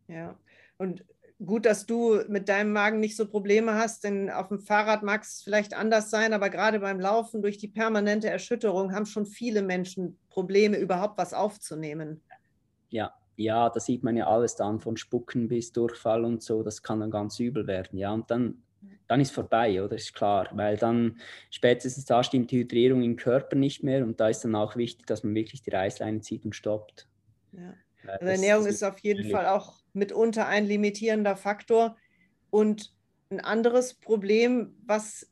Ja, 0.09 0.37
und 0.79 1.05
gut, 1.45 1.67
dass 1.67 1.87
du 1.87 2.21
mit 2.29 2.49
deinem 2.49 2.73
Magen 2.73 3.01
nicht 3.01 3.17
so 3.17 3.27
Probleme 3.27 3.75
hast, 3.75 4.05
denn 4.05 4.31
auf 4.31 4.49
dem 4.49 4.59
Fahrrad 4.59 5.03
mag 5.03 5.23
es 5.23 5.43
vielleicht 5.43 5.75
anders 5.75 6.11
sein, 6.11 6.33
aber 6.33 6.51
gerade 6.51 6.81
beim 6.81 7.01
Laufen 7.01 7.43
durch 7.43 7.59
die 7.59 7.69
permanente 7.69 8.29
Erschütterung 8.29 8.93
haben 8.93 9.07
schon 9.07 9.27
viele 9.27 9.63
Menschen 9.63 10.19
Probleme, 10.31 10.79
überhaupt 10.79 11.19
was 11.19 11.35
aufzunehmen. 11.35 12.23
Ja, 12.89 13.13
ja, 13.37 13.69
da 13.71 13.81
sieht 13.81 14.03
man 14.03 14.17
ja 14.17 14.27
alles 14.27 14.57
dann, 14.57 14.81
von 14.81 14.97
Spucken 14.97 15.49
bis 15.49 15.73
Durchfall 15.73 16.25
und 16.25 16.43
so, 16.43 16.63
das 16.63 16.83
kann 16.83 17.01
dann 17.01 17.11
ganz 17.11 17.39
übel 17.39 17.67
werden. 17.67 17.99
Ja, 17.99 18.13
und 18.13 18.31
dann, 18.31 18.63
dann 19.07 19.21
ist 19.21 19.33
vorbei, 19.33 19.83
oder? 19.83 19.97
Ist 19.97 20.15
klar, 20.15 20.49
weil 20.53 20.77
dann 20.77 21.19
spätestens 21.51 22.05
da 22.05 22.23
stimmt 22.23 22.51
die 22.51 22.59
Hydrierung 22.59 23.03
im 23.03 23.17
Körper 23.17 23.57
nicht 23.57 23.83
mehr 23.83 24.05
und 24.05 24.21
da 24.21 24.29
ist 24.29 24.43
dann 24.43 24.55
auch 24.55 24.77
wichtig, 24.77 25.07
dass 25.07 25.23
man 25.25 25.35
wirklich 25.35 25.63
die 25.63 25.71
Reißleine 25.71 26.21
zieht 26.21 26.45
und 26.45 26.55
stoppt. 26.55 27.09
Ja. 27.53 27.75
Also 28.07 28.27
Ernährung 28.27 28.67
ist 28.67 28.85
auf 28.85 28.99
jeden 29.01 29.31
Fall 29.31 29.47
auch 29.47 29.75
mitunter 29.93 30.47
ein 30.47 30.67
limitierender 30.67 31.37
Faktor. 31.37 31.97
Und 32.51 32.95
ein 33.31 33.41
anderes 33.41 33.95
Problem, 33.95 34.77
was 34.87 35.27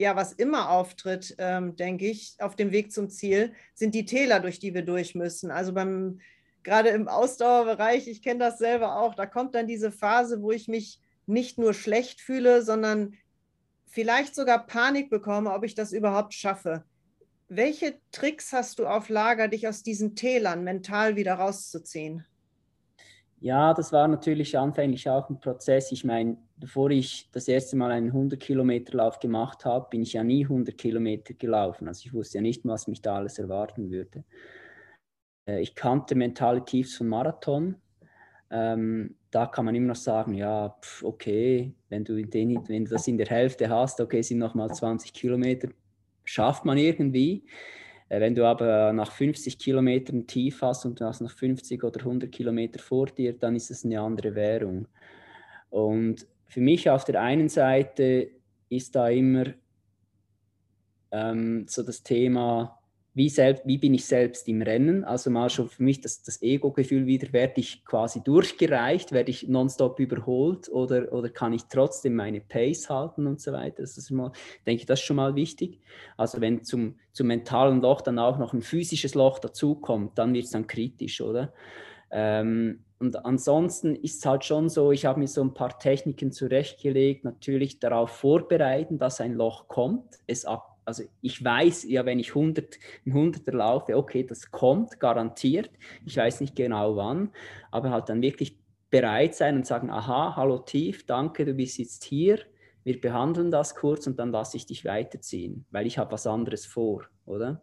ja, 0.00 0.16
was 0.16 0.32
immer 0.32 0.70
auftritt, 0.70 1.34
ähm, 1.36 1.76
denke 1.76 2.06
ich, 2.06 2.36
auf 2.38 2.56
dem 2.56 2.72
Weg 2.72 2.90
zum 2.90 3.10
Ziel, 3.10 3.52
sind 3.74 3.94
die 3.94 4.06
Täler, 4.06 4.40
durch 4.40 4.58
die 4.58 4.72
wir 4.72 4.80
durch 4.80 5.14
müssen. 5.14 5.50
Also 5.50 5.74
beim 5.74 6.20
gerade 6.62 6.90
im 6.90 7.08
Ausdauerbereich, 7.08 8.08
ich 8.08 8.22
kenne 8.22 8.40
das 8.40 8.58
selber 8.58 9.00
auch, 9.00 9.14
da 9.14 9.26
kommt 9.26 9.54
dann 9.54 9.66
diese 9.66 9.90
Phase, 9.90 10.42
wo 10.42 10.50
ich 10.50 10.68
mich 10.68 11.00
nicht 11.26 11.58
nur 11.58 11.74
schlecht 11.74 12.20
fühle, 12.20 12.62
sondern 12.62 13.14
vielleicht 13.86 14.34
sogar 14.34 14.66
Panik 14.66 15.10
bekomme, 15.10 15.52
ob 15.52 15.64
ich 15.64 15.74
das 15.74 15.92
überhaupt 15.92 16.34
schaffe. 16.34 16.84
Welche 17.48 17.94
Tricks 18.12 18.52
hast 18.52 18.78
du 18.78 18.86
auf 18.86 19.08
Lager, 19.08 19.48
dich 19.48 19.66
aus 19.66 19.82
diesen 19.82 20.14
Tälern 20.14 20.62
mental 20.62 21.16
wieder 21.16 21.34
rauszuziehen? 21.34 22.24
Ja, 23.40 23.72
das 23.72 23.90
war 23.90 24.06
natürlich 24.06 24.56
anfänglich 24.56 25.08
auch 25.08 25.30
ein 25.30 25.40
Prozess. 25.40 25.90
Ich 25.92 26.04
meine, 26.04 26.36
bevor 26.58 26.90
ich 26.90 27.28
das 27.32 27.48
erste 27.48 27.74
Mal 27.74 27.90
einen 27.90 28.12
100-Kilometer-Lauf 28.12 29.18
gemacht 29.18 29.64
habe, 29.64 29.88
bin 29.90 30.02
ich 30.02 30.12
ja 30.12 30.22
nie 30.22 30.44
100 30.44 30.76
Kilometer 30.76 31.32
gelaufen. 31.32 31.88
Also 31.88 32.02
ich 32.04 32.12
wusste 32.12 32.38
ja 32.38 32.42
nicht, 32.42 32.66
was 32.66 32.86
mich 32.86 33.00
da 33.00 33.16
alles 33.16 33.38
erwarten 33.38 33.90
würde. 33.90 34.24
Äh, 35.46 35.60
ich 35.60 35.74
kannte 35.74 36.14
mentale 36.14 36.64
Tiefs 36.64 36.96
von 36.96 37.08
Marathon. 37.08 37.76
Ähm, 38.50 39.16
da 39.30 39.46
kann 39.46 39.64
man 39.64 39.74
immer 39.74 39.88
noch 39.88 39.96
sagen, 39.96 40.34
ja, 40.34 40.76
pf, 40.82 41.04
okay, 41.04 41.72
wenn 41.88 42.04
du, 42.04 42.20
den, 42.24 42.68
wenn 42.68 42.84
du 42.84 42.90
das 42.90 43.06
in 43.06 43.16
der 43.16 43.28
Hälfte 43.28 43.68
hast, 43.68 44.00
okay, 44.00 44.22
sind 44.22 44.38
nochmal 44.38 44.74
20 44.74 45.12
Kilometer, 45.12 45.68
schafft 46.24 46.64
man 46.64 46.78
irgendwie. 46.78 47.44
Äh, 48.08 48.20
wenn 48.20 48.34
du 48.34 48.44
aber 48.44 48.92
nach 48.92 49.12
50 49.12 49.58
Kilometern 49.58 50.26
tief 50.26 50.62
hast 50.62 50.84
und 50.84 51.00
du 51.00 51.04
hast 51.04 51.20
noch 51.20 51.30
50 51.30 51.82
oder 51.84 52.00
100 52.00 52.30
Kilometer 52.30 52.80
vor 52.80 53.06
dir, 53.06 53.32
dann 53.32 53.54
ist 53.54 53.70
es 53.70 53.84
eine 53.84 54.00
andere 54.00 54.34
Währung. 54.34 54.88
Und 55.70 56.26
für 56.46 56.60
mich 56.60 56.90
auf 56.90 57.04
der 57.04 57.22
einen 57.22 57.48
Seite 57.48 58.30
ist 58.68 58.96
da 58.96 59.08
immer 59.08 59.44
ähm, 61.12 61.66
so 61.68 61.84
das 61.84 62.02
Thema, 62.02 62.79
wie, 63.12 63.28
selbst, 63.28 63.66
wie 63.66 63.78
bin 63.78 63.94
ich 63.94 64.04
selbst 64.04 64.46
im 64.46 64.62
Rennen? 64.62 65.04
Also 65.04 65.30
mal 65.30 65.50
schon 65.50 65.68
für 65.68 65.82
mich 65.82 66.00
das, 66.00 66.22
das 66.22 66.40
Ego-Gefühl 66.42 67.06
wieder, 67.06 67.32
werde 67.32 67.60
ich 67.60 67.84
quasi 67.84 68.22
durchgereicht, 68.22 69.12
werde 69.12 69.30
ich 69.30 69.48
nonstop 69.48 69.98
überholt 69.98 70.68
oder, 70.68 71.12
oder 71.12 71.28
kann 71.28 71.52
ich 71.52 71.64
trotzdem 71.64 72.14
meine 72.14 72.40
Pace 72.40 72.88
halten 72.88 73.26
und 73.26 73.40
so 73.40 73.52
weiter. 73.52 73.82
Das 73.82 73.98
ist 73.98 74.10
mal, 74.10 74.32
denke 74.66 74.82
ich, 74.82 74.86
das 74.86 75.00
ist 75.00 75.06
schon 75.06 75.16
mal 75.16 75.34
wichtig. 75.34 75.80
Also 76.16 76.40
wenn 76.40 76.62
zum, 76.62 76.96
zum 77.12 77.26
mentalen 77.26 77.80
Loch 77.80 78.00
dann 78.00 78.18
auch 78.18 78.38
noch 78.38 78.52
ein 78.52 78.62
physisches 78.62 79.14
Loch 79.14 79.40
dazukommt, 79.40 80.16
dann 80.16 80.32
wird 80.32 80.44
es 80.44 80.52
dann 80.52 80.66
kritisch, 80.66 81.20
oder? 81.20 81.52
Ähm, 82.12 82.84
und 83.00 83.24
ansonsten 83.24 83.96
ist 83.96 84.18
es 84.18 84.26
halt 84.26 84.44
schon 84.44 84.68
so, 84.68 84.92
ich 84.92 85.06
habe 85.06 85.20
mir 85.20 85.26
so 85.26 85.40
ein 85.40 85.54
paar 85.54 85.78
Techniken 85.78 86.32
zurechtgelegt, 86.32 87.24
natürlich 87.24 87.78
darauf 87.78 88.10
vorbereiten, 88.10 88.98
dass 88.98 89.22
ein 89.22 89.32
Loch 89.34 89.68
kommt, 89.68 90.18
es 90.26 90.44
ab 90.44 90.69
also 90.90 91.04
ich 91.22 91.44
weiß 91.44 91.84
ja, 91.88 92.04
wenn 92.04 92.18
ich 92.18 92.30
100, 92.30 92.80
ein 93.06 93.12
100er 93.12 93.52
laufe, 93.52 93.96
okay, 93.96 94.24
das 94.24 94.50
kommt 94.50 94.98
garantiert. 94.98 95.70
Ich 96.04 96.16
weiß 96.16 96.40
nicht 96.40 96.56
genau 96.56 96.96
wann, 96.96 97.30
aber 97.70 97.90
halt 97.90 98.08
dann 98.08 98.22
wirklich 98.22 98.58
bereit 98.90 99.36
sein 99.36 99.54
und 99.54 99.66
sagen, 99.66 99.88
aha, 99.88 100.34
hallo 100.34 100.58
Tief, 100.58 101.06
danke, 101.06 101.44
du 101.44 101.54
bist 101.54 101.78
jetzt 101.78 102.02
hier. 102.02 102.40
Wir 102.82 103.00
behandeln 103.00 103.52
das 103.52 103.76
kurz 103.76 104.08
und 104.08 104.18
dann 104.18 104.32
lasse 104.32 104.56
ich 104.56 104.66
dich 104.66 104.84
weiterziehen, 104.84 105.64
weil 105.70 105.86
ich 105.86 105.96
habe 105.96 106.10
was 106.10 106.26
anderes 106.26 106.66
vor, 106.66 107.04
oder? 107.24 107.62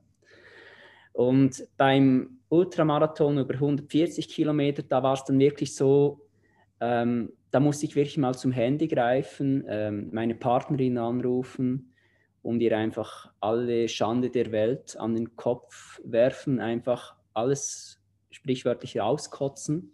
Und 1.12 1.68
beim 1.76 2.40
Ultramarathon 2.48 3.40
über 3.40 3.56
140 3.56 4.30
Kilometer, 4.30 4.84
da 4.84 5.04
war 5.04 5.16
es 5.16 5.26
dann 5.26 5.38
wirklich 5.38 5.76
so, 5.76 6.22
ähm, 6.80 7.34
da 7.52 7.60
musste 7.60 7.88
ich 7.88 7.98
wirklich 7.98 8.18
mal 8.18 8.36
zum 8.36 8.54
Handy 8.54 8.88
greifen, 8.88 9.66
ähm, 9.68 10.12
meine 10.14 10.36
Partnerin 10.36 10.98
anrufen, 10.98 11.92
und 12.48 12.62
ihr 12.62 12.77
einfach 12.77 13.30
alle 13.42 13.89
Schande 13.89 14.30
der 14.30 14.54
Welt 14.54 14.96
an 14.96 15.16
den 15.16 15.36
Kopf 15.36 16.00
werfen, 16.06 16.62
einfach 16.62 17.13
alles 17.34 18.00
sprichwörtlich 18.30 18.98
rauskotzen 18.98 19.92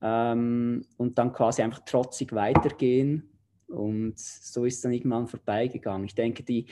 ähm, 0.00 0.86
und 0.96 1.18
dann 1.18 1.34
quasi 1.34 1.60
einfach 1.60 1.80
trotzig 1.84 2.32
weitergehen. 2.32 3.28
Und 3.66 4.18
so 4.18 4.64
ist 4.64 4.82
dann 4.82 4.94
irgendwann 4.94 5.28
vorbeigegangen. 5.28 6.06
Ich 6.06 6.14
denke, 6.14 6.42
die, 6.42 6.68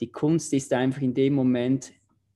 die 0.00 0.10
Kunst 0.10 0.54
ist 0.54 0.72
einfach 0.72 1.02
in 1.02 1.12
dem 1.12 1.34
Moment, 1.34 1.92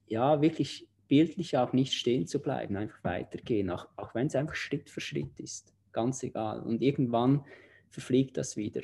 ja, 0.09 0.43
wirklich 0.43 0.87
bildlich 1.09 1.57
auch 1.57 1.73
nicht 1.73 1.95
stehen 1.95 2.27
zu 2.27 2.39
bleiben, 2.43 2.77
einfach 2.77 3.03
weitergehen, 3.03 3.71
auch, 3.71 3.89
auch 3.97 4.15
wenn 4.15 4.27
es 4.27 4.37
einfach 4.37 4.57
Schritt 4.57 4.91
für 4.91 5.01
Schritt 5.01 5.41
ist. 5.41 5.73
Ganz 5.93 6.23
egal. 6.23 6.61
Und 6.61 6.83
irgendwann 6.83 7.47
verfliegt 7.89 8.37
das 8.37 8.59
wieder 8.59 8.83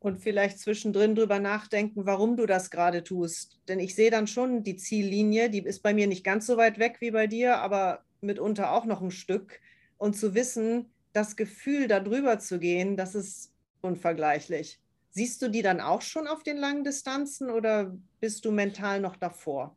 und 0.00 0.18
vielleicht 0.18 0.58
zwischendrin 0.58 1.14
drüber 1.14 1.38
nachdenken, 1.38 2.06
warum 2.06 2.36
du 2.36 2.46
das 2.46 2.70
gerade 2.70 3.04
tust. 3.04 3.60
Denn 3.68 3.78
ich 3.78 3.94
sehe 3.94 4.10
dann 4.10 4.26
schon 4.26 4.64
die 4.64 4.76
Ziellinie, 4.76 5.50
die 5.50 5.60
ist 5.60 5.82
bei 5.82 5.94
mir 5.94 6.06
nicht 6.06 6.24
ganz 6.24 6.46
so 6.46 6.56
weit 6.56 6.78
weg 6.78 6.96
wie 7.00 7.10
bei 7.10 7.26
dir, 7.26 7.58
aber 7.58 8.00
mitunter 8.22 8.72
auch 8.72 8.86
noch 8.86 9.02
ein 9.02 9.10
Stück. 9.10 9.60
Und 9.98 10.16
zu 10.16 10.34
wissen, 10.34 10.86
das 11.12 11.36
Gefühl, 11.36 11.86
da 11.86 12.00
drüber 12.00 12.38
zu 12.38 12.58
gehen, 12.58 12.96
das 12.96 13.14
ist 13.14 13.52
unvergleichlich. 13.82 14.80
Siehst 15.10 15.42
du 15.42 15.50
die 15.50 15.62
dann 15.62 15.80
auch 15.80 16.00
schon 16.00 16.26
auf 16.26 16.42
den 16.42 16.56
langen 16.56 16.82
Distanzen 16.82 17.50
oder 17.50 17.94
bist 18.20 18.44
du 18.46 18.52
mental 18.52 19.00
noch 19.00 19.16
davor? 19.16 19.76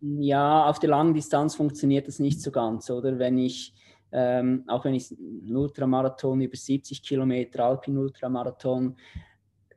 Ja, 0.00 0.66
auf 0.66 0.78
der 0.78 0.90
langen 0.90 1.14
Distanz 1.14 1.54
funktioniert 1.54 2.06
das 2.06 2.18
nicht 2.18 2.42
so 2.42 2.50
ganz, 2.50 2.90
oder? 2.90 3.18
Wenn 3.18 3.38
ich, 3.38 3.72
ähm, 4.12 4.64
auch 4.66 4.84
wenn 4.84 4.94
ich 4.94 5.10
einen 5.12 5.56
Ultramarathon 5.56 6.42
über 6.42 6.56
70 6.56 7.02
Kilometer, 7.02 7.64
Alpin-Ultramarathon, 7.64 8.96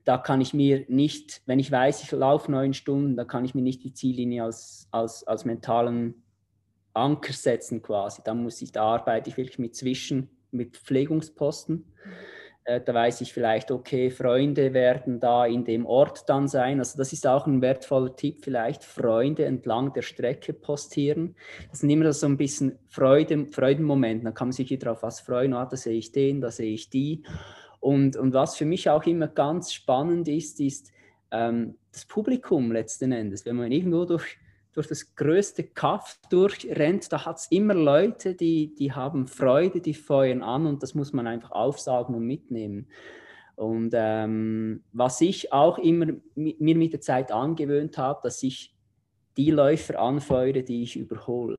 da 0.08 0.18
kann 0.18 0.40
ich 0.40 0.54
mir 0.54 0.86
nicht, 0.88 1.42
wenn 1.48 1.60
ich 1.60 1.70
weiß, 1.70 2.02
ich 2.02 2.12
laufe 2.12 2.50
neun 2.50 2.74
Stunden, 2.74 3.18
da 3.18 3.26
kann 3.26 3.44
ich 3.44 3.54
mir 3.54 3.62
nicht 3.62 3.84
die 3.84 3.92
Ziellinie 3.92 4.44
als, 4.44 4.88
als, 4.90 5.28
als 5.28 5.44
mentalen 5.44 6.24
Anker 6.94 7.34
setzen 7.34 7.82
quasi. 7.82 8.22
Da 8.24 8.34
muss 8.34 8.62
ich, 8.62 8.72
da 8.72 8.84
arbeite 8.84 9.30
ich 9.30 9.36
wirklich 9.36 9.60
mit 9.60 9.76
Zwischen, 9.76 10.30
mit 10.52 10.78
Pflegungsposten. 10.78 11.94
Äh, 12.64 12.80
da 12.80 12.94
weiß 12.94 13.20
ich 13.20 13.34
vielleicht, 13.34 13.70
okay, 13.70 14.10
Freunde 14.10 14.74
werden 14.74 15.20
da 15.20 15.46
in 15.46 15.66
dem 15.66 15.86
Ort 15.86 16.30
dann 16.30 16.48
sein. 16.48 16.80
Also 16.80 16.98
das 16.98 17.12
ist 17.12 17.28
auch 17.28 17.46
ein 17.46 17.62
wertvoller 17.62 18.16
Tipp, 18.16 18.46
vielleicht 18.46 18.86
Freunde 18.86 19.44
entlang 19.44 19.92
der 19.92 20.04
Strecke 20.04 20.54
postieren. 20.54 21.36
Das 21.70 21.80
sind 21.80 21.90
immer 21.90 22.14
so 22.14 22.28
ein 22.28 22.38
bisschen 22.38 22.80
Freude, 22.88 23.46
Freudenmomente. 23.48 24.24
Da 24.24 24.32
kann 24.32 24.48
man 24.48 24.54
sich 24.54 24.70
wieder 24.70 24.94
auf 24.94 25.04
was 25.04 25.20
freuen. 25.20 25.54
Ah, 25.54 25.66
da 25.66 25.76
sehe 25.76 25.98
ich 25.98 26.14
den, 26.14 26.40
da 26.40 26.50
sehe 26.50 26.74
ich 26.74 26.90
die. 26.90 27.24
Und, 27.80 28.16
und 28.16 28.34
was 28.34 28.56
für 28.56 28.66
mich 28.66 28.90
auch 28.90 29.06
immer 29.06 29.28
ganz 29.28 29.72
spannend 29.72 30.28
ist, 30.28 30.60
ist 30.60 30.92
ähm, 31.32 31.76
das 31.92 32.06
Publikum 32.06 32.72
letzten 32.72 33.12
Endes. 33.12 33.46
Wenn 33.46 33.56
man 33.56 33.72
irgendwo 33.72 34.06
durch, 34.06 34.38
durch 34.74 34.88
das 34.88 35.16
größte 35.16 35.64
Kaff 35.64 36.20
durchrennt, 36.30 37.12
da 37.12 37.26
hat 37.26 37.38
es 37.38 37.48
immer 37.52 37.74
Leute, 37.74 38.36
die, 38.36 38.74
die 38.76 38.92
haben 38.92 39.28
Freude, 39.28 39.82
die 39.82 39.94
feuern 39.94 40.42
an 40.42 40.66
und 40.66 40.84
das 40.84 40.96
muss 40.96 41.14
man 41.14 41.28
einfach 41.28 41.52
aufsaugen 41.52 42.16
und 42.16 42.26
mitnehmen. 42.26 42.88
Und 43.56 43.92
ähm, 43.96 44.84
was 44.94 45.20
ich 45.22 45.52
auch 45.52 45.80
immer 45.80 46.14
mir 46.36 46.76
mit 46.76 46.94
der 46.94 47.02
Zeit 47.02 47.32
angewöhnt 47.32 47.98
habe, 47.98 48.20
dass 48.22 48.44
ich 48.44 48.76
die 49.36 49.50
Läufer 49.50 50.00
anfeuere, 50.00 50.62
die 50.62 50.84
ich 50.84 50.96
überhole. 50.96 51.58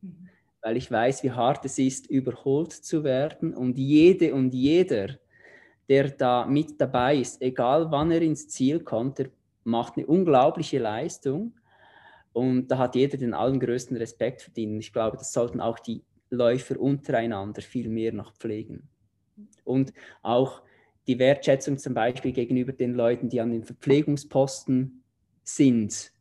Mhm. 0.00 0.28
Weil 0.62 0.78
ich 0.78 0.90
weiß, 0.90 1.22
wie 1.24 1.32
hart 1.32 1.64
es 1.66 1.78
ist, 1.78 2.06
überholt 2.06 2.72
zu 2.72 3.04
werden. 3.04 3.54
Und 3.54 3.76
jede 3.76 4.34
und 4.34 4.54
jeder, 4.54 5.18
der 5.88 6.10
da 6.10 6.46
mit 6.46 6.80
dabei 6.80 7.16
ist, 7.16 7.40
egal 7.42 7.90
wann 7.90 8.10
er 8.10 8.22
ins 8.22 8.48
Ziel 8.48 8.80
kommt, 8.80 9.18
der 9.18 9.30
macht 9.64 9.96
eine 9.96 10.06
unglaubliche 10.06 10.78
Leistung 10.78 11.52
und 12.32 12.68
da 12.68 12.78
hat 12.78 12.94
jeder 12.94 13.16
den 13.16 13.34
allergrößten 13.34 13.96
Respekt 13.96 14.42
verdient. 14.42 14.82
Ich 14.82 14.92
glaube, 14.92 15.16
das 15.16 15.32
sollten 15.32 15.60
auch 15.60 15.78
die 15.78 16.02
Läufer 16.30 16.78
untereinander 16.78 17.62
viel 17.62 17.88
mehr 17.88 18.12
noch 18.12 18.32
pflegen. 18.34 18.88
Und 19.64 19.92
auch 20.22 20.62
die 21.06 21.18
Wertschätzung 21.18 21.78
zum 21.78 21.94
Beispiel 21.94 22.32
gegenüber 22.32 22.72
den 22.72 22.94
Leuten, 22.94 23.28
die 23.28 23.40
an 23.40 23.52
den 23.52 23.64
Verpflegungsposten 23.64 25.02
sind, 25.44 26.12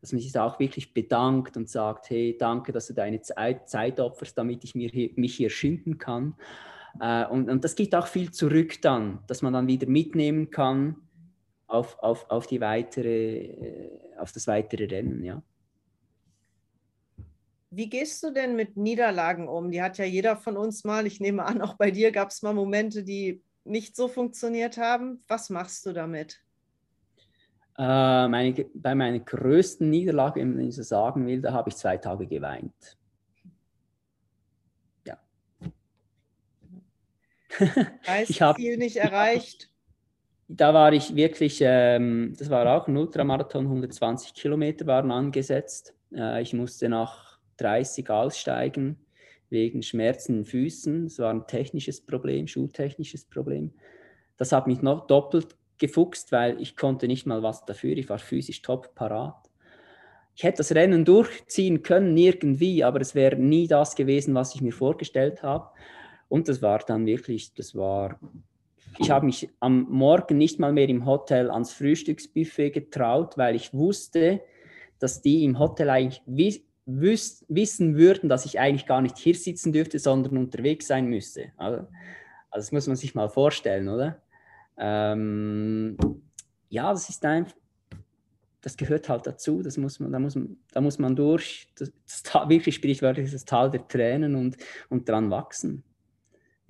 dass 0.00 0.12
man 0.12 0.20
sich 0.20 0.32
da 0.32 0.44
auch 0.44 0.58
wirklich 0.58 0.92
bedankt 0.92 1.56
und 1.56 1.68
sagt, 1.68 2.10
hey, 2.10 2.36
danke, 2.36 2.72
dass 2.72 2.88
du 2.88 2.92
deine 2.92 3.22
Zeit, 3.22 4.00
opferst, 4.00 4.36
damit 4.36 4.64
ich 4.64 4.74
mir 4.74 4.90
mich 5.14 5.36
hier 5.36 5.48
schinden 5.48 5.98
kann. 5.98 6.34
Äh, 7.00 7.26
und, 7.26 7.48
und 7.48 7.64
das 7.64 7.74
gibt 7.74 7.94
auch 7.94 8.06
viel 8.06 8.30
zurück 8.30 8.80
dann, 8.82 9.20
dass 9.26 9.42
man 9.42 9.52
dann 9.52 9.66
wieder 9.66 9.88
mitnehmen 9.88 10.50
kann 10.50 10.96
auf, 11.66 11.98
auf, 12.00 12.30
auf, 12.30 12.46
die 12.46 12.60
weitere, 12.60 13.46
äh, 13.46 13.90
auf 14.18 14.32
das 14.32 14.46
weitere 14.46 14.84
Rennen, 14.84 15.24
ja. 15.24 15.42
Wie 17.70 17.88
gehst 17.88 18.22
du 18.22 18.30
denn 18.30 18.54
mit 18.54 18.76
Niederlagen 18.76 19.48
um? 19.48 19.70
Die 19.70 19.80
hat 19.80 19.96
ja 19.96 20.04
jeder 20.04 20.36
von 20.36 20.58
uns 20.58 20.84
mal. 20.84 21.06
Ich 21.06 21.20
nehme 21.20 21.44
an, 21.46 21.62
auch 21.62 21.74
bei 21.74 21.90
dir 21.90 22.12
gab 22.12 22.28
es 22.28 22.42
mal 22.42 22.52
Momente, 22.52 23.02
die 23.02 23.42
nicht 23.64 23.96
so 23.96 24.08
funktioniert 24.08 24.76
haben. 24.76 25.24
Was 25.26 25.48
machst 25.48 25.86
du 25.86 25.94
damit? 25.94 26.42
Äh, 27.78 28.28
meine, 28.28 28.66
bei 28.74 28.94
meiner 28.94 29.20
größten 29.20 29.88
Niederlage, 29.88 30.40
wenn 30.40 30.68
ich 30.68 30.76
so 30.76 30.82
sagen 30.82 31.26
will, 31.26 31.40
da 31.40 31.52
habe 31.54 31.70
ich 31.70 31.76
zwei 31.76 31.96
Tage 31.96 32.26
geweint. 32.26 32.98
Heißt, 38.06 38.30
ich 38.30 38.42
habe 38.42 38.58
Ziel 38.58 38.76
nicht 38.76 38.96
erreicht. 38.96 39.68
Da 40.48 40.74
war 40.74 40.92
ich 40.92 41.14
wirklich, 41.16 41.60
ähm, 41.62 42.34
das 42.38 42.50
war 42.50 42.66
auch 42.76 42.88
ein 42.88 42.96
Ultramarathon, 42.96 43.64
120 43.64 44.34
Kilometer 44.34 44.86
waren 44.86 45.10
angesetzt. 45.10 45.94
Äh, 46.14 46.42
ich 46.42 46.52
musste 46.52 46.88
nach 46.88 47.38
30 47.56 48.10
aussteigen 48.10 48.98
wegen 49.48 49.82
Schmerzen 49.82 50.38
in 50.38 50.44
Füßen. 50.44 51.04
Das 51.04 51.18
war 51.18 51.32
ein 51.32 51.46
technisches 51.46 52.00
Problem, 52.00 52.46
schultechnisches 52.46 53.24
Problem. 53.24 53.72
Das 54.36 54.52
hat 54.52 54.66
mich 54.66 54.82
noch 54.82 55.06
doppelt 55.06 55.56
gefuchst, 55.78 56.32
weil 56.32 56.60
ich 56.60 56.76
konnte 56.76 57.06
nicht 57.06 57.26
mal 57.26 57.42
was 57.42 57.64
dafür. 57.64 57.96
Ich 57.96 58.08
war 58.08 58.18
physisch 58.18 58.62
top 58.62 58.94
parat. 58.94 59.50
Ich 60.34 60.44
hätte 60.44 60.58
das 60.58 60.74
Rennen 60.74 61.04
durchziehen 61.04 61.82
können, 61.82 62.16
irgendwie, 62.16 62.82
aber 62.84 63.00
es 63.00 63.14
wäre 63.14 63.36
nie 63.36 63.66
das 63.66 63.94
gewesen, 63.94 64.34
was 64.34 64.54
ich 64.54 64.62
mir 64.62 64.72
vorgestellt 64.72 65.42
habe. 65.42 65.68
Und 66.32 66.48
das 66.48 66.62
war 66.62 66.78
dann 66.78 67.04
wirklich, 67.04 67.52
das 67.52 67.74
war, 67.74 68.18
ich 68.98 69.10
habe 69.10 69.26
mich 69.26 69.50
am 69.60 69.82
Morgen 69.90 70.38
nicht 70.38 70.58
mal 70.58 70.72
mehr 70.72 70.88
im 70.88 71.04
Hotel 71.04 71.50
ans 71.50 71.74
Frühstücksbuffet 71.74 72.70
getraut, 72.70 73.36
weil 73.36 73.54
ich 73.54 73.74
wusste, 73.74 74.40
dass 74.98 75.20
die 75.20 75.44
im 75.44 75.58
Hotel 75.58 75.90
eigentlich 75.90 76.22
wüs 76.86 77.44
wissen 77.48 77.98
würden, 77.98 78.30
dass 78.30 78.46
ich 78.46 78.58
eigentlich 78.58 78.86
gar 78.86 79.02
nicht 79.02 79.18
hier 79.18 79.34
sitzen 79.34 79.74
dürfte, 79.74 79.98
sondern 79.98 80.38
unterwegs 80.38 80.86
sein 80.86 81.04
müsste. 81.04 81.52
Also, 81.58 81.80
also 81.80 82.64
das 82.64 82.72
muss 82.72 82.86
man 82.86 82.96
sich 82.96 83.14
mal 83.14 83.28
vorstellen, 83.28 83.90
oder? 83.90 84.22
Ähm, 84.78 85.98
ja, 86.70 86.90
das 86.94 87.10
ist 87.10 87.22
einfach, 87.26 87.54
das 88.62 88.78
gehört 88.78 89.10
halt 89.10 89.26
dazu, 89.26 89.60
das 89.60 89.76
muss 89.76 90.00
man, 90.00 90.10
da, 90.10 90.18
muss 90.18 90.34
man, 90.34 90.56
da 90.72 90.80
muss 90.80 90.98
man 90.98 91.14
durch, 91.14 91.68
das, 91.78 91.92
das 92.06 92.48
wirklich 92.48 92.76
sprichwörtlich 92.76 93.30
das 93.30 93.44
Tal 93.44 93.70
der 93.70 93.86
Tränen 93.86 94.34
und, 94.34 94.56
und 94.88 95.06
dran 95.06 95.30
wachsen. 95.30 95.84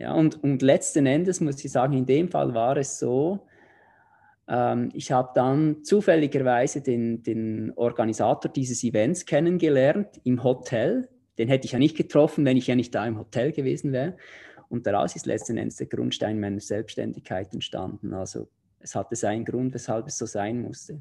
Ja, 0.03 0.15
und, 0.15 0.43
und 0.43 0.63
letzten 0.63 1.07
Endes 1.07 1.41
muss 1.41 1.65
ich 1.65 1.71
sagen, 1.71 1.93
in 1.93 2.07
dem 2.07 2.29
Fall 2.29 2.55
war 2.55 2.77
es 2.77 2.99
so, 2.99 3.47
ähm, 4.49 4.91
ich 4.95 5.13
habe 5.13 5.31
dann 5.33 5.85
zufälligerweise 5.85 6.81
den, 6.81 7.23
den 7.23 7.73
Organisator 7.77 8.51
dieses 8.51 8.83
Events 8.83 9.27
kennengelernt 9.27 10.21
im 10.25 10.43
Hotel. 10.43 11.09
Den 11.39 11.47
hätte 11.47 11.67
ich 11.67 11.73
ja 11.73 11.79
nicht 11.79 11.97
getroffen, 11.97 12.45
wenn 12.45 12.57
ich 12.57 12.67
ja 12.67 12.75
nicht 12.75 12.93
da 12.93 13.07
im 13.07 13.17
Hotel 13.17 13.53
gewesen 13.53 13.93
wäre. 13.93 14.17
Und 14.69 14.89
daraus 14.89 15.15
ist 15.15 15.27
letzten 15.27 15.57
Endes 15.57 15.77
der 15.77 15.87
Grundstein 15.87 16.41
meiner 16.41 16.59
Selbstständigkeit 16.59 17.55
entstanden. 17.55 18.13
Also 18.13 18.49
es 18.81 18.97
hatte 18.97 19.15
seinen 19.15 19.45
Grund, 19.45 19.73
weshalb 19.73 20.09
es 20.09 20.19
so 20.19 20.27
sein 20.27 20.63
musste. 20.63 21.01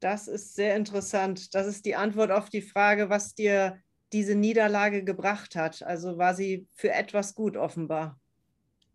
Das 0.00 0.28
ist 0.28 0.54
sehr 0.54 0.76
interessant. 0.76 1.54
Das 1.54 1.66
ist 1.66 1.86
die 1.86 1.96
Antwort 1.96 2.32
auf 2.32 2.50
die 2.50 2.60
Frage, 2.60 3.08
was 3.08 3.34
dir 3.34 3.78
diese 4.12 4.34
Niederlage 4.34 5.04
gebracht 5.04 5.56
hat. 5.56 5.82
Also 5.82 6.18
war 6.18 6.34
sie 6.34 6.66
für 6.74 6.90
etwas 6.92 7.34
gut 7.34 7.56
offenbar 7.56 8.18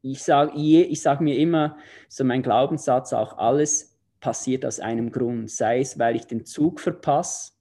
ich 0.04 0.22
sage 0.22 0.52
ich 0.56 1.02
sag 1.02 1.22
mir 1.22 1.38
immer, 1.38 1.78
so 2.10 2.24
mein 2.24 2.44
Glaubenssatz 2.44 3.14
auch, 3.14 3.38
alles 3.38 3.98
passiert 4.20 4.66
aus 4.66 4.80
einem 4.80 5.12
Grund. 5.12 5.50
Sei 5.50 5.80
es, 5.80 5.98
weil 5.98 6.16
ich 6.16 6.28
den 6.28 6.46
Zug 6.46 6.80
verpasse, 6.80 7.54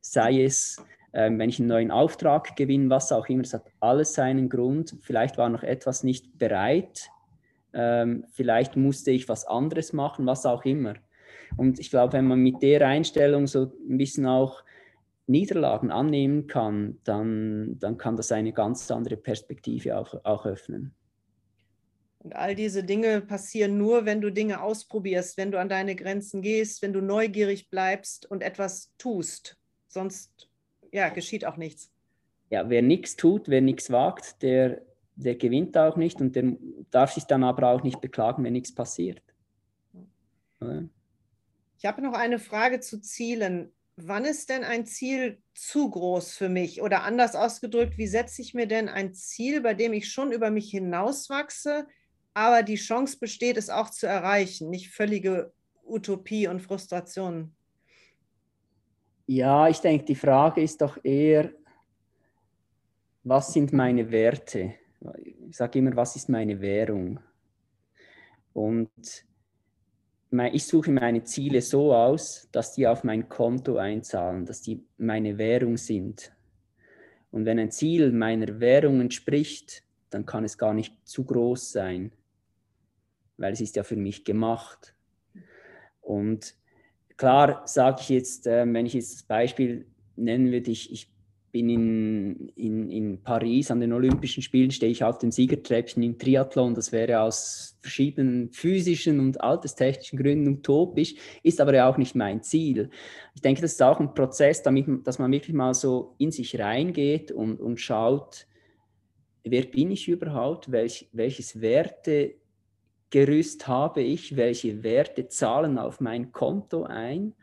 sei 0.00 0.44
es, 0.44 0.76
ähm, 1.14 1.38
wenn 1.38 1.48
ich 1.48 1.58
einen 1.58 1.68
neuen 1.68 1.90
Auftrag 1.90 2.56
gewinne, 2.56 2.90
was 2.90 3.10
auch 3.10 3.26
immer. 3.28 3.42
Es 3.42 3.54
hat 3.54 3.64
alles 3.80 4.14
seinen 4.14 4.48
Grund. 4.48 4.96
Vielleicht 5.00 5.38
war 5.38 5.48
noch 5.48 5.62
etwas 5.62 6.04
nicht 6.04 6.38
bereit. 6.38 7.08
Ähm, 7.72 8.24
vielleicht 8.32 8.76
musste 8.76 9.10
ich 9.10 9.28
was 9.28 9.46
anderes 9.46 9.94
machen, 9.94 10.26
was 10.26 10.44
auch 10.44 10.64
immer. 10.64 10.94
Und 11.56 11.78
ich 11.78 11.90
glaube, 11.90 12.14
wenn 12.14 12.26
man 12.26 12.38
mit 12.38 12.62
der 12.62 12.86
Einstellung 12.86 13.46
so 13.46 13.72
ein 13.88 13.98
bisschen 13.98 14.26
auch 14.26 14.62
Niederlagen 15.26 15.90
annehmen 15.90 16.46
kann, 16.46 16.98
dann, 17.04 17.78
dann 17.78 17.96
kann 17.96 18.16
das 18.16 18.32
eine 18.32 18.52
ganz 18.52 18.90
andere 18.90 19.16
Perspektive 19.16 19.96
auch, 19.96 20.24
auch 20.24 20.46
öffnen. 20.46 20.94
Und 22.18 22.36
all 22.36 22.54
diese 22.54 22.84
Dinge 22.84 23.20
passieren 23.20 23.78
nur, 23.78 24.04
wenn 24.04 24.20
du 24.20 24.30
Dinge 24.30 24.62
ausprobierst, 24.62 25.36
wenn 25.36 25.50
du 25.50 25.58
an 25.58 25.68
deine 25.68 25.96
Grenzen 25.96 26.40
gehst, 26.40 26.80
wenn 26.82 26.92
du 26.92 27.00
neugierig 27.00 27.68
bleibst 27.68 28.30
und 28.30 28.42
etwas 28.42 28.92
tust. 28.96 29.58
Sonst 29.88 30.48
ja, 30.92 31.08
geschieht 31.08 31.44
auch 31.44 31.56
nichts. 31.56 31.90
Ja, 32.50 32.68
wer 32.68 32.82
nichts 32.82 33.16
tut, 33.16 33.48
wer 33.48 33.60
nichts 33.60 33.90
wagt, 33.90 34.42
der, 34.42 34.82
der 35.16 35.34
gewinnt 35.34 35.76
auch 35.76 35.96
nicht 35.96 36.20
und 36.20 36.36
der 36.36 36.56
darf 36.90 37.12
sich 37.12 37.24
dann 37.24 37.42
aber 37.42 37.68
auch 37.68 37.82
nicht 37.82 38.00
beklagen, 38.00 38.44
wenn 38.44 38.52
nichts 38.52 38.74
passiert. 38.74 39.20
Ich 41.78 41.86
habe 41.86 42.02
noch 42.02 42.14
eine 42.14 42.38
Frage 42.38 42.78
zu 42.78 43.00
Zielen. 43.00 43.72
Wann 43.96 44.24
ist 44.24 44.48
denn 44.48 44.64
ein 44.64 44.86
Ziel 44.86 45.42
zu 45.54 45.90
groß 45.90 46.34
für 46.36 46.48
mich? 46.48 46.80
Oder 46.80 47.02
anders 47.02 47.36
ausgedrückt, 47.36 47.98
wie 47.98 48.06
setze 48.06 48.40
ich 48.40 48.54
mir 48.54 48.66
denn 48.66 48.88
ein 48.88 49.12
Ziel, 49.12 49.60
bei 49.60 49.74
dem 49.74 49.92
ich 49.92 50.10
schon 50.10 50.32
über 50.32 50.50
mich 50.50 50.70
hinauswachse, 50.70 51.86
aber 52.34 52.62
die 52.62 52.76
Chance 52.76 53.18
besteht, 53.18 53.58
es 53.58 53.68
auch 53.68 53.90
zu 53.90 54.06
erreichen, 54.06 54.70
nicht 54.70 54.90
völlige 54.90 55.52
Utopie 55.84 56.48
und 56.48 56.60
Frustration. 56.60 57.54
Ja, 59.26 59.68
ich 59.68 59.80
denke, 59.80 60.04
die 60.04 60.14
Frage 60.14 60.62
ist 60.62 60.80
doch 60.80 60.98
eher, 61.04 61.52
was 63.24 63.52
sind 63.52 63.72
meine 63.72 64.10
Werte? 64.10 64.74
Ich 65.48 65.56
sage 65.56 65.78
immer, 65.78 65.94
was 65.94 66.16
ist 66.16 66.28
meine 66.28 66.60
Währung? 66.60 67.20
Und 68.52 68.90
ich 70.52 70.64
suche 70.64 70.90
meine 70.90 71.24
Ziele 71.24 71.60
so 71.60 71.94
aus, 71.94 72.48
dass 72.52 72.72
die 72.72 72.86
auf 72.86 73.04
mein 73.04 73.28
Konto 73.28 73.76
einzahlen, 73.76 74.46
dass 74.46 74.62
die 74.62 74.82
meine 74.96 75.36
Währung 75.38 75.76
sind. 75.76 76.32
Und 77.30 77.44
wenn 77.44 77.58
ein 77.58 77.70
Ziel 77.70 78.12
meiner 78.12 78.60
Währung 78.60 79.00
entspricht, 79.00 79.84
dann 80.10 80.26
kann 80.26 80.44
es 80.44 80.58
gar 80.58 80.74
nicht 80.74 80.94
zu 81.06 81.24
groß 81.24 81.72
sein 81.72 82.12
weil 83.42 83.52
es 83.52 83.60
ist 83.60 83.76
ja 83.76 83.82
für 83.82 83.96
mich 83.96 84.24
gemacht. 84.24 84.94
Und 86.00 86.54
klar 87.16 87.66
sage 87.66 87.98
ich 88.00 88.08
jetzt, 88.08 88.46
äh, 88.46 88.64
wenn 88.72 88.86
ich 88.86 88.94
jetzt 88.94 89.14
das 89.14 89.22
Beispiel 89.24 89.86
nennen 90.16 90.52
würde, 90.52 90.70
ich, 90.70 90.92
ich 90.92 91.11
bin 91.52 91.68
in, 91.68 92.48
in, 92.56 92.90
in 92.90 93.22
Paris 93.22 93.70
an 93.70 93.80
den 93.80 93.92
Olympischen 93.92 94.42
Spielen, 94.42 94.70
stehe 94.70 94.90
ich 94.90 95.04
auf 95.04 95.18
dem 95.18 95.30
Siegertreppchen 95.30 96.02
im 96.02 96.18
Triathlon. 96.18 96.74
Das 96.74 96.92
wäre 96.92 97.20
aus 97.20 97.76
verschiedenen 97.80 98.50
physischen 98.52 99.20
und 99.20 99.40
alterstechnischen 99.42 100.18
Gründen 100.18 100.48
utopisch, 100.48 101.14
ist 101.42 101.60
aber 101.60 101.74
ja 101.74 101.88
auch 101.88 101.98
nicht 101.98 102.14
mein 102.14 102.42
Ziel. 102.42 102.90
Ich 103.34 103.42
denke, 103.42 103.60
das 103.60 103.72
ist 103.72 103.82
auch 103.82 104.00
ein 104.00 104.14
Prozess, 104.14 104.62
damit, 104.62 104.86
dass 105.06 105.18
man 105.18 105.30
wirklich 105.30 105.54
mal 105.54 105.74
so 105.74 106.14
in 106.18 106.30
sich 106.30 106.58
reingeht 106.58 107.30
und, 107.30 107.60
und 107.60 107.78
schaut, 107.78 108.46
wer 109.44 109.62
bin 109.62 109.90
ich 109.90 110.08
überhaupt, 110.08 110.72
welch, 110.72 111.08
welches 111.12 111.60
Werte 111.60 112.34
Gerüst 113.10 113.68
habe 113.68 114.00
ich, 114.00 114.36
welche 114.36 114.82
Werte 114.82 115.28
zahlen 115.28 115.76
auf 115.76 116.00
mein 116.00 116.32
Konto 116.32 116.84
ein. 116.84 117.34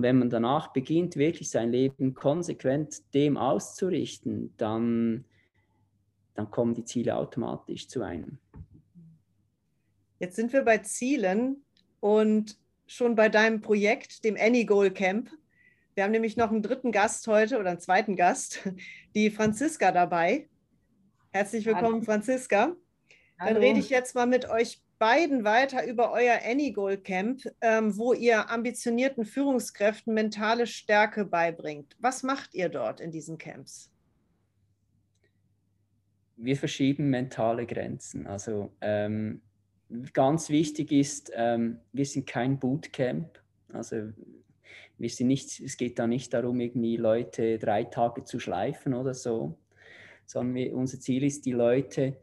Und 0.00 0.04
wenn 0.04 0.18
man 0.18 0.30
danach 0.30 0.72
beginnt, 0.72 1.16
wirklich 1.16 1.50
sein 1.50 1.72
Leben 1.72 2.14
konsequent 2.14 3.02
dem 3.12 3.36
auszurichten, 3.36 4.54
dann, 4.56 5.26
dann 6.32 6.50
kommen 6.50 6.72
die 6.72 6.86
Ziele 6.86 7.16
automatisch 7.16 7.86
zu 7.86 8.00
einem. 8.00 8.38
Jetzt 10.18 10.36
sind 10.36 10.54
wir 10.54 10.62
bei 10.62 10.78
Zielen 10.78 11.66
und 12.00 12.56
schon 12.86 13.14
bei 13.14 13.28
deinem 13.28 13.60
Projekt, 13.60 14.24
dem 14.24 14.38
Anygoal 14.40 14.90
Camp. 14.90 15.28
Wir 15.94 16.04
haben 16.04 16.12
nämlich 16.12 16.34
noch 16.34 16.50
einen 16.50 16.62
dritten 16.62 16.92
Gast 16.92 17.26
heute 17.26 17.58
oder 17.58 17.68
einen 17.68 17.80
zweiten 17.80 18.16
Gast, 18.16 18.66
die 19.14 19.28
Franziska 19.28 19.92
dabei. 19.92 20.48
Herzlich 21.30 21.66
willkommen, 21.66 21.96
Hallo. 21.96 22.04
Franziska. 22.04 22.74
Dann 23.38 23.56
rede 23.58 23.80
ich 23.80 23.90
jetzt 23.90 24.14
mal 24.14 24.26
mit 24.26 24.48
euch 24.48 24.80
beiden 25.00 25.44
weiter 25.44 25.86
über 25.86 26.12
euer 26.12 26.40
Anygoal 26.44 26.98
Camp, 26.98 27.42
ähm, 27.62 27.96
wo 27.96 28.12
ihr 28.12 28.50
ambitionierten 28.50 29.24
Führungskräften 29.24 30.12
mentale 30.12 30.66
Stärke 30.66 31.24
beibringt. 31.24 31.96
Was 31.98 32.22
macht 32.22 32.54
ihr 32.54 32.68
dort 32.68 33.00
in 33.00 33.10
diesen 33.10 33.38
Camps? 33.38 33.90
Wir 36.36 36.54
verschieben 36.54 37.08
mentale 37.08 37.66
Grenzen. 37.66 38.26
Also 38.26 38.72
ähm, 38.82 39.40
ganz 40.12 40.50
wichtig 40.50 40.92
ist, 40.92 41.32
ähm, 41.34 41.80
wir 41.92 42.04
sind 42.04 42.26
kein 42.26 42.58
Bootcamp. 42.58 43.42
Also 43.72 44.12
wir 44.98 45.08
sind 45.08 45.28
nicht, 45.28 45.60
es 45.60 45.78
geht 45.78 45.98
da 45.98 46.06
nicht 46.06 46.34
darum, 46.34 46.60
irgendwie 46.60 46.98
Leute 46.98 47.58
drei 47.58 47.84
Tage 47.84 48.24
zu 48.24 48.38
schleifen 48.38 48.92
oder 48.92 49.14
so, 49.14 49.58
sondern 50.26 50.54
wir, 50.56 50.74
unser 50.74 51.00
Ziel 51.00 51.24
ist, 51.24 51.46
die 51.46 51.52
Leute 51.52 52.18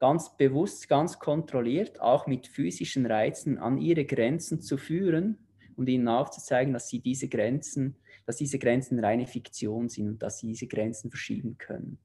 ganz 0.00 0.36
bewusst, 0.36 0.88
ganz 0.88 1.18
kontrolliert, 1.18 2.00
auch 2.00 2.26
mit 2.26 2.46
physischen 2.46 3.06
Reizen 3.06 3.58
an 3.58 3.78
ihre 3.78 4.06
Grenzen 4.06 4.62
zu 4.62 4.78
führen 4.78 5.38
und 5.76 5.88
ihnen 5.88 6.08
aufzuzeigen, 6.08 6.72
dass 6.72 6.88
sie 6.88 7.00
diese 7.00 7.28
Grenzen, 7.28 7.96
dass 8.26 8.36
diese 8.36 8.58
Grenzen 8.58 8.98
reine 8.98 9.26
Fiktion 9.26 9.88
sind 9.88 10.08
und 10.08 10.22
dass 10.22 10.38
sie 10.38 10.48
diese 10.48 10.66
Grenzen 10.66 11.10
verschieben 11.10 11.58
können. 11.58 11.98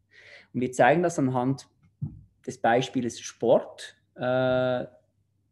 Und 0.54 0.62
wir 0.62 0.72
zeigen 0.74 1.04
das 1.04 1.18
anhand 1.18 1.68
des 2.46 2.58
Beispiels 2.58 3.20
Sport, 3.20 3.96
äh, 4.16 4.86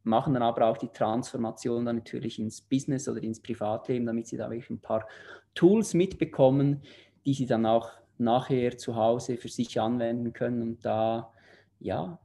machen 0.04 0.34
dann 0.34 0.44
aber 0.44 0.68
auch 0.68 0.78
die 0.78 0.90
Transformation 0.90 1.86
dann 1.86 1.98
natürlich 1.98 2.40
ins 2.40 2.62
Business 2.62 3.08
oder 3.08 3.24
ins 3.24 3.42
Privatleben, 3.42 4.06
damit 4.06 4.28
sie 4.28 4.36
da 4.36 4.50
wirklich 4.50 4.70
ein 4.70 4.82
paar 4.82 5.08
Tools 5.56 5.94
mitbekommen, 5.94 6.82
die 7.26 7.34
sie 7.34 7.46
dann 7.46 7.66
auch 7.66 7.90
nachher 8.18 8.78
zu 8.78 8.98
Hause 8.98 9.38
für 9.38 9.48
sich 9.48 9.80
anwenden 9.80 10.34
können 10.34 10.62
und 10.62 10.86
da 10.86 11.32
ja 11.80 12.20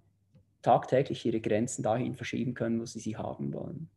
tagtäglich 0.68 1.24
ihre 1.24 1.40
Grenzen 1.40 1.82
dahin 1.82 2.14
verschieben 2.14 2.52
können, 2.52 2.78
wo 2.78 2.84
sie 2.84 3.00
sie 3.00 3.16
haben 3.16 3.54
wollen. 3.54 3.88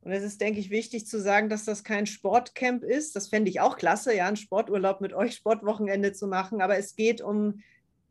Und 0.00 0.12
es 0.12 0.22
ist, 0.22 0.40
denke 0.40 0.58
ich, 0.58 0.70
wichtig 0.70 1.06
zu 1.06 1.20
sagen, 1.20 1.50
dass 1.50 1.66
das 1.66 1.84
kein 1.84 2.06
Sportcamp 2.06 2.82
ist. 2.82 3.14
Das 3.14 3.28
fände 3.28 3.50
ich 3.50 3.60
auch 3.60 3.76
klasse, 3.76 4.16
ja, 4.16 4.26
einen 4.26 4.36
Sporturlaub 4.36 5.02
mit 5.02 5.12
euch, 5.12 5.34
Sportwochenende 5.34 6.14
zu 6.14 6.28
machen. 6.28 6.62
Aber 6.62 6.78
es 6.78 6.96
geht 6.96 7.20
um 7.20 7.60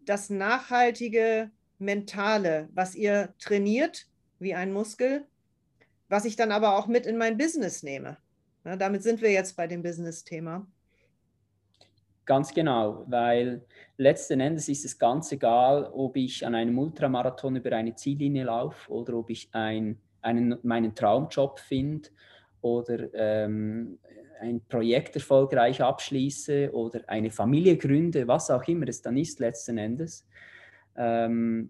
das 0.06 0.30
nachhaltige 0.30 1.50
Mentale, 1.80 2.70
was 2.72 2.94
ihr 2.94 3.34
trainiert 3.40 4.06
wie 4.38 4.54
ein 4.54 4.72
Muskel, 4.72 5.26
was 6.10 6.26
ich 6.26 6.36
dann 6.36 6.52
aber 6.52 6.78
auch 6.78 6.86
mit 6.86 7.08
in 7.08 7.18
mein 7.18 7.36
Business 7.36 7.82
nehme. 7.82 8.18
Ja, 8.64 8.76
damit 8.76 9.02
sind 9.02 9.24
wir 9.24 9.32
jetzt 9.32 9.56
bei 9.56 9.66
dem 9.66 9.82
Business-Thema. 9.82 10.68
Ganz 12.28 12.54
genau, 12.54 13.06
weil 13.08 13.62
letzten 13.96 14.42
Endes 14.42 14.68
ist 14.68 14.84
es 14.84 15.00
ganz 15.00 15.32
egal, 15.32 15.90
ob 15.94 16.18
ich 16.18 16.46
an 16.46 16.56
einem 16.56 16.78
Ultramarathon 16.78 17.56
über 17.56 17.72
eine 17.72 17.96
Ziellinie 17.96 18.44
laufe 18.44 18.92
oder 18.92 19.14
ob 19.14 19.30
ich 19.30 19.48
ein, 19.54 19.98
einen, 20.22 20.60
meinen 20.62 20.94
Traumjob 20.94 21.58
finde 21.58 22.10
oder 22.60 23.14
ähm, 23.14 23.98
ein 24.42 24.60
Projekt 24.68 25.16
erfolgreich 25.16 25.82
abschließe 25.82 26.70
oder 26.74 27.00
eine 27.08 27.32
Familie 27.32 27.78
gründe, 27.78 28.28
was 28.28 28.52
auch 28.52 28.68
immer 28.68 28.90
es 28.90 29.02
dann 29.02 29.16
ist 29.16 29.40
letzten 29.40 29.78
Endes. 29.78 30.28
Ähm, 30.98 31.70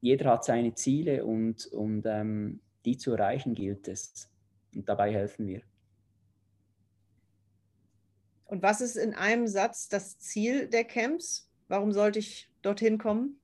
jeder 0.00 0.32
hat 0.32 0.44
seine 0.44 0.74
Ziele 0.74 1.24
und, 1.24 1.66
und 1.66 2.04
ähm, 2.06 2.58
die 2.84 2.96
zu 2.96 3.12
erreichen 3.12 3.54
gilt 3.54 3.86
es. 3.86 4.28
Und 4.74 4.88
dabei 4.88 5.12
helfen 5.12 5.46
wir. 5.46 5.62
Und 8.44 8.62
was 8.62 8.80
ist 8.80 8.96
in 8.96 9.14
einem 9.14 9.46
Satz 9.46 9.88
das 9.88 10.18
Ziel 10.18 10.68
der 10.68 10.84
Camps? 10.84 11.50
Warum 11.68 11.92
sollte 11.92 12.18
ich 12.18 12.50
dorthin 12.62 12.98
kommen? 12.98 13.40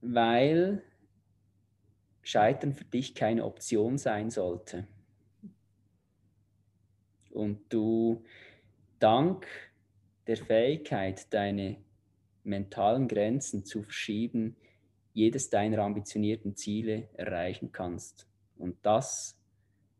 Weil 0.00 0.82
Scheitern 2.22 2.72
für 2.72 2.84
dich 2.84 3.14
keine 3.14 3.44
Option 3.44 3.98
sein 3.98 4.30
sollte. 4.30 4.86
Und 7.30 7.72
du 7.72 8.24
dank 8.98 9.46
der 10.26 10.36
Fähigkeit, 10.36 11.32
deine 11.32 11.76
mentalen 12.42 13.08
Grenzen 13.08 13.64
zu 13.64 13.82
verschieben, 13.82 14.56
jedes 15.12 15.50
deiner 15.50 15.78
ambitionierten 15.80 16.56
Ziele 16.56 17.08
erreichen 17.14 17.72
kannst. 17.72 18.26
Und 18.56 18.76
das 18.82 19.38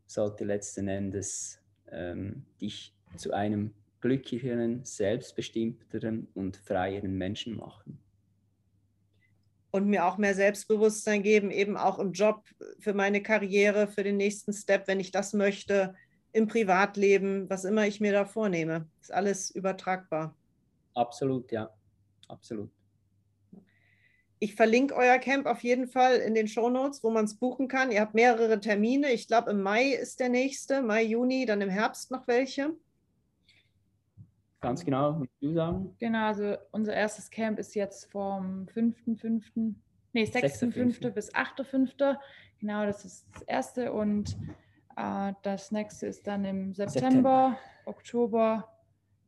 sollte 0.07 0.44
letzten 0.44 0.88
Endes 0.88 1.61
ähm, 1.90 2.44
dich 2.61 2.94
zu 3.16 3.33
einem 3.33 3.72
glücklicheren, 4.01 4.85
selbstbestimmteren 4.85 6.29
und 6.35 6.57
freieren 6.57 7.16
Menschen 7.16 7.57
machen. 7.57 7.99
Und 9.70 9.88
mir 9.88 10.07
auch 10.07 10.16
mehr 10.16 10.35
Selbstbewusstsein 10.35 11.22
geben, 11.22 11.51
eben 11.51 11.77
auch 11.77 11.99
im 11.99 12.12
Job, 12.12 12.44
für 12.79 12.94
meine 12.94 13.22
Karriere, 13.22 13.88
für 13.88 14.05
den 14.05 14.16
nächsten 14.16 14.53
Step, 14.53 14.87
wenn 14.88 15.01
ich 15.01 15.11
das 15.11 15.33
möchte, 15.33 15.94
im 16.33 16.46
Privatleben, 16.46 17.49
was 17.51 17.64
immer 17.64 17.87
ich 17.87 18.01
mir 18.01 18.12
da 18.12 18.25
vornehme. 18.25 18.88
Ist 19.01 19.12
alles 19.12 19.51
übertragbar. 19.51 20.35
Absolut, 20.94 21.51
ja 21.53 21.70
absolut. 22.29 22.70
Ich 24.38 24.55
verlinke 24.55 24.94
euer 24.94 25.18
Camp 25.18 25.46
auf 25.46 25.62
jeden 25.62 25.88
Fall 25.88 26.16
in 26.16 26.35
den 26.35 26.46
Show 26.46 26.68
Notes, 26.68 27.03
wo 27.03 27.11
man 27.11 27.25
es 27.25 27.37
buchen 27.37 27.68
kann. 27.68 27.90
Ihr 27.90 28.03
habt 28.03 28.14
mehrere 28.14 28.61
Termine. 28.61 29.11
Ich 29.11 29.29
glaube, 29.29 29.51
im 29.51 29.62
Mai 29.62 29.92
ist 29.92 30.20
der 30.20 30.29
nächste, 30.29 30.83
Mai, 30.83 31.05
Juni, 31.05 31.46
dann 31.46 31.62
im 31.62 31.70
Herbst 31.70 32.11
noch 32.11 32.29
welche. 32.29 32.75
Ganz 34.61 34.85
genau, 34.85 35.22
wie 35.22 35.46
du 35.46 35.55
sagen? 35.55 35.94
Genau, 35.99 36.27
also 36.27 36.57
unser 36.72 36.92
erstes 36.92 37.31
Camp 37.31 37.59
ist 37.59 37.75
jetzt 37.75 38.11
vom 38.11 38.66
5.5., 38.75 39.75
nee, 40.12 40.25
6.5. 40.25 41.11
bis 41.11 41.33
8.5. 41.33 42.16
Genau, 42.59 42.85
das 42.85 43.05
ist 43.05 43.27
das 43.33 43.42
erste 43.42 43.92
und 43.92 44.37
äh, 44.96 45.33
das 45.42 45.72
nächste 45.72 46.07
ist 46.07 46.27
dann 46.27 46.44
im 46.44 46.75
September, 46.75 47.01
September, 47.01 47.59
Oktober. 47.85 48.68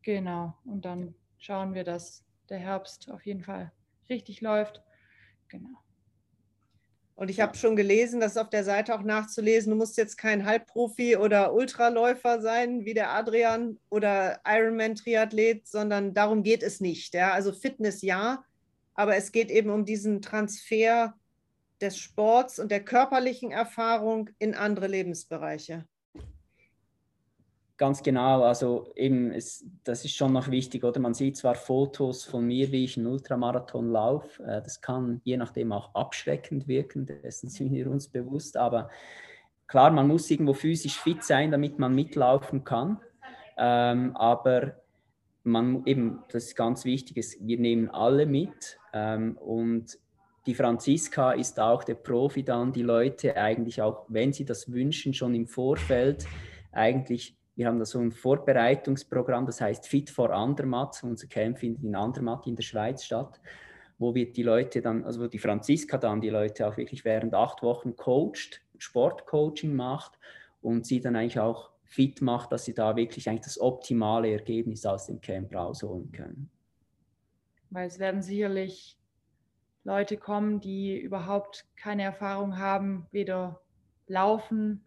Genau, 0.03 0.55
und 0.64 0.85
dann 0.85 1.14
schauen 1.38 1.75
wir, 1.75 1.85
dass 1.85 2.25
der 2.49 2.59
Herbst 2.59 3.11
auf 3.11 3.25
jeden 3.25 3.42
Fall 3.42 3.73
richtig 4.09 4.40
läuft. 4.40 4.83
Genau. 5.48 5.78
Und 7.18 7.30
ich 7.30 7.40
habe 7.40 7.56
schon 7.56 7.74
gelesen, 7.74 8.20
das 8.20 8.32
ist 8.32 8.38
auf 8.38 8.48
der 8.48 8.62
Seite 8.62 8.94
auch 8.94 9.02
nachzulesen, 9.02 9.72
du 9.72 9.76
musst 9.76 9.96
jetzt 9.96 10.16
kein 10.16 10.44
Halbprofi 10.46 11.16
oder 11.16 11.52
Ultraläufer 11.52 12.40
sein 12.40 12.84
wie 12.84 12.94
der 12.94 13.11
Adrian 13.11 13.76
oder 13.90 14.40
Ironman-Triathlet, 14.46 15.66
sondern 15.66 16.14
darum 16.14 16.44
geht 16.44 16.62
es 16.62 16.80
nicht. 16.80 17.14
Ja? 17.14 17.32
Also 17.32 17.52
Fitness 17.52 18.02
ja, 18.02 18.44
aber 18.94 19.16
es 19.16 19.32
geht 19.32 19.50
eben 19.50 19.70
um 19.70 19.84
diesen 19.84 20.22
Transfer 20.22 21.14
des 21.80 21.98
Sports 21.98 22.61
und 22.61 22.70
der 22.70 22.84
körperlichen 22.84 23.50
Erfahrung 23.50 24.30
in 24.38 24.54
andere 24.54 24.87
Lebensbereiche. 24.87 25.88
Ganz 27.78 28.02
genau, 28.02 28.42
also 28.42 28.92
eben, 28.96 29.30
es, 29.30 29.64
das 29.84 30.04
ist 30.04 30.16
schon 30.16 30.32
noch 30.32 30.50
wichtig, 30.50 30.82
oder? 30.82 30.98
Man 30.98 31.14
sieht 31.14 31.36
zwar 31.36 31.54
Fotos 31.54 32.24
von 32.24 32.44
mir, 32.44 32.72
wie 32.72 32.84
ich 32.84 32.96
einen 32.96 33.06
Ultramarathon 33.06 33.92
laufe, 33.92 34.42
äh, 34.42 34.60
das 34.60 34.80
kann 34.80 35.20
je 35.22 35.36
nachdem 35.36 35.70
auch 35.70 35.94
abschreckend 35.94 36.66
wirken, 36.66 37.06
dessen 37.06 37.48
sind 37.48 37.72
wir 37.72 37.88
uns 37.88 38.08
bewusst, 38.08 38.56
aber 38.56 38.90
klar, 39.68 39.92
man 39.92 40.08
muss 40.08 40.28
irgendwo 40.28 40.54
physisch 40.54 40.98
fit 40.98 41.22
sein, 41.22 41.52
damit 41.52 41.78
man 41.78 41.94
mitlaufen 41.94 42.64
kann, 42.64 42.98
ähm, 43.56 44.16
aber 44.16 44.72
man 45.44 45.86
eben, 45.86 46.24
das 46.32 46.46
ist 46.46 46.56
ganz 46.56 46.84
wichtig, 46.84 47.16
ist, 47.16 47.46
wir 47.46 47.60
nehmen 47.60 47.90
alle 47.90 48.26
mit 48.26 48.76
ähm, 48.92 49.38
und 49.38 50.00
die 50.46 50.54
Franziska 50.54 51.30
ist 51.30 51.60
auch 51.60 51.84
der 51.84 51.94
Profi 51.94 52.42
dann, 52.42 52.72
die 52.72 52.82
Leute 52.82 53.36
eigentlich 53.36 53.80
auch, 53.82 54.06
wenn 54.08 54.32
sie 54.32 54.44
das 54.44 54.72
wünschen, 54.72 55.14
schon 55.14 55.36
im 55.36 55.46
Vorfeld 55.46 56.26
eigentlich 56.72 57.38
wir 57.59 57.66
haben 57.66 57.81
da 57.81 57.85
so 57.85 57.99
ein 57.99 58.12
Vorbereitungsprogramm, 58.12 59.44
das 59.44 59.61
heißt 59.61 59.88
Fit 59.88 60.11
for 60.11 60.31
Andermatt. 60.31 61.03
Unser 61.03 61.27
Camp 61.27 61.59
findet 61.59 61.83
in 61.83 61.97
Andermatt 61.97 62.47
in 62.47 62.55
der 62.55 62.62
Schweiz 62.62 63.03
statt, 63.03 63.40
wo 63.99 64.14
wir 64.14 64.33
die 64.33 64.44
Leute 64.44 64.81
dann, 64.81 65.05
also 65.05 65.23
wo 65.23 65.27
die 65.27 65.40
Franziska 65.40 65.99
dann 65.99 66.21
die 66.21 66.31
Leute 66.31 66.68
auch 66.68 66.77
wirklich 66.77 67.05
während 67.05 67.35
acht 67.35 67.64
Wochen 67.64 67.97
coacht, 67.97 68.62
Sportcoaching 68.79 69.75
macht 69.75 70.21
und 70.62 70.87
sie 70.87 71.01
dann 71.01 71.16
eigentlich 71.16 71.40
auch 71.40 71.73
fit 71.83 72.23
macht, 72.23 72.53
dass 72.53 72.64
sie 72.64 72.75
da 72.75 72.94
wirklich 72.94 73.29
eigentlich 73.29 73.40
das 73.40 73.61
optimale 73.61 74.31
Ergebnis 74.31 74.87
aus 74.87 75.07
dem 75.07 75.21
Camp 75.21 75.53
rausholen 75.53 76.12
können. 76.12 76.51
Weil 77.71 77.88
es 77.88 77.99
werden 77.99 78.23
sicherlich 78.23 78.97
Leute 79.83 80.16
kommen, 80.16 80.61
die 80.61 80.97
überhaupt 80.97 81.66
keine 81.75 82.05
Erfahrung 82.05 82.57
haben, 82.57 83.09
weder 83.11 83.61
laufen, 84.07 84.85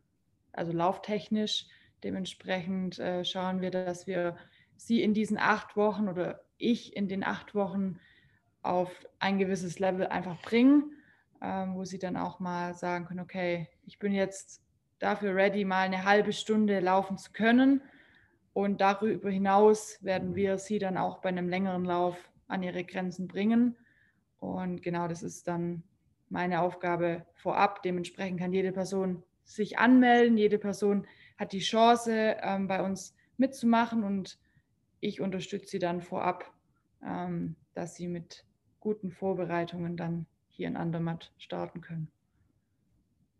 also 0.53 0.71
lauftechnisch, 0.71 1.67
Dementsprechend 2.03 2.99
äh, 2.99 3.23
schauen 3.23 3.61
wir, 3.61 3.71
dass 3.71 4.07
wir 4.07 4.35
sie 4.75 5.01
in 5.01 5.13
diesen 5.13 5.37
acht 5.37 5.75
Wochen 5.75 6.07
oder 6.07 6.43
ich 6.57 6.95
in 6.95 7.07
den 7.07 7.23
acht 7.23 7.53
Wochen 7.53 7.99
auf 8.61 8.89
ein 9.19 9.37
gewisses 9.37 9.79
Level 9.79 10.07
einfach 10.07 10.41
bringen, 10.41 10.93
ähm, 11.41 11.75
wo 11.75 11.85
sie 11.85 11.99
dann 11.99 12.17
auch 12.17 12.39
mal 12.39 12.73
sagen 12.73 13.05
können, 13.05 13.19
okay, 13.19 13.67
ich 13.85 13.99
bin 13.99 14.13
jetzt 14.13 14.61
dafür 14.99 15.35
ready, 15.35 15.65
mal 15.65 15.81
eine 15.81 16.05
halbe 16.05 16.33
Stunde 16.33 16.79
laufen 16.79 17.17
zu 17.17 17.31
können. 17.31 17.81
Und 18.53 18.81
darüber 18.81 19.29
hinaus 19.29 19.97
werden 20.01 20.35
wir 20.35 20.57
sie 20.57 20.77
dann 20.77 20.97
auch 20.97 21.19
bei 21.19 21.29
einem 21.29 21.49
längeren 21.49 21.85
Lauf 21.85 22.17
an 22.47 22.63
ihre 22.63 22.83
Grenzen 22.83 23.27
bringen. 23.27 23.77
Und 24.39 24.81
genau 24.81 25.07
das 25.07 25.23
ist 25.23 25.47
dann 25.47 25.83
meine 26.29 26.61
Aufgabe 26.61 27.25
vorab. 27.33 27.81
Dementsprechend 27.83 28.39
kann 28.39 28.53
jede 28.53 28.71
Person 28.71 29.23
sich 29.43 29.79
anmelden, 29.79 30.37
jede 30.37 30.57
Person 30.57 31.07
hat 31.41 31.53
die 31.53 31.59
Chance, 31.59 32.37
ähm, 32.39 32.67
bei 32.67 32.83
uns 32.83 33.15
mitzumachen 33.37 34.03
und 34.03 34.37
ich 34.99 35.21
unterstütze 35.21 35.71
sie 35.71 35.79
dann 35.79 36.01
vorab, 36.03 36.53
ähm, 37.03 37.55
dass 37.73 37.95
sie 37.95 38.07
mit 38.07 38.45
guten 38.79 39.11
Vorbereitungen 39.11 39.97
dann 39.97 40.27
hier 40.49 40.67
in 40.67 40.77
Andermatt 40.77 41.33
starten 41.39 41.81
können. 41.81 42.11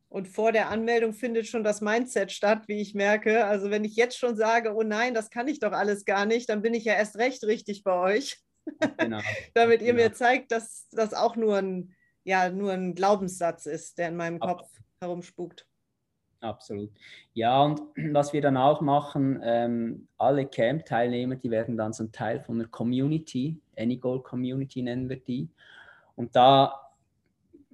Und 0.10 0.28
vor 0.28 0.52
der 0.52 0.70
Anmeldung 0.70 1.14
findet 1.14 1.46
schon 1.46 1.64
das 1.64 1.80
Mindset 1.80 2.32
statt, 2.32 2.68
wie 2.68 2.82
ich 2.82 2.96
merke. 2.96 3.46
Also 3.46 3.70
wenn 3.70 3.86
ich 3.86 3.96
jetzt 3.96 4.18
schon 4.18 4.36
sage, 4.36 4.74
oh 4.76 4.82
nein, 4.82 5.14
das 5.14 5.30
kann 5.30 5.48
ich 5.48 5.60
doch 5.60 5.72
alles 5.72 6.04
gar 6.04 6.26
nicht, 6.26 6.50
dann 6.50 6.64
bin 6.64 6.74
ich 6.74 6.86
ja 6.86 6.96
erst 6.96 7.18
recht 7.18 7.44
richtig 7.44 7.84
bei 7.84 7.94
euch. 7.94 8.42
Genau. 8.98 9.20
Damit 9.56 9.82
ihr 9.82 9.94
genau. 9.94 10.04
mir 10.04 10.14
zeigt, 10.14 10.52
dass 10.52 10.88
das 10.92 11.16
auch 11.16 11.36
nur 11.36 11.58
ein, 11.58 11.96
ja, 12.24 12.50
nur 12.50 12.72
ein 12.72 12.94
Glaubenssatz 12.94 13.66
ist, 13.66 13.98
der 13.98 14.10
in 14.10 14.16
meinem 14.16 14.40
Kopf 14.40 14.62
Ab 14.62 14.70
herumspukt. 15.02 15.66
Absolut. 16.42 16.90
Ja, 17.34 17.64
und 17.64 17.82
was 18.14 18.34
wir 18.34 18.42
dann 18.42 18.58
auch 18.58 18.82
machen, 18.82 19.40
ähm, 19.44 20.08
alle 20.18 20.46
Camp-Teilnehmer, 20.46 21.36
die 21.36 21.52
werden 21.52 21.78
dann 21.78 21.94
so 21.94 22.04
ein 22.04 22.12
Teil 22.12 22.40
von 22.40 22.60
einer 22.60 22.68
Community, 22.68 23.60
Anygoal 23.78 24.22
Community 24.22 24.82
nennen 24.82 25.08
wir 25.08 25.18
die. 25.18 25.50
Und 26.16 26.36
da 26.36 26.74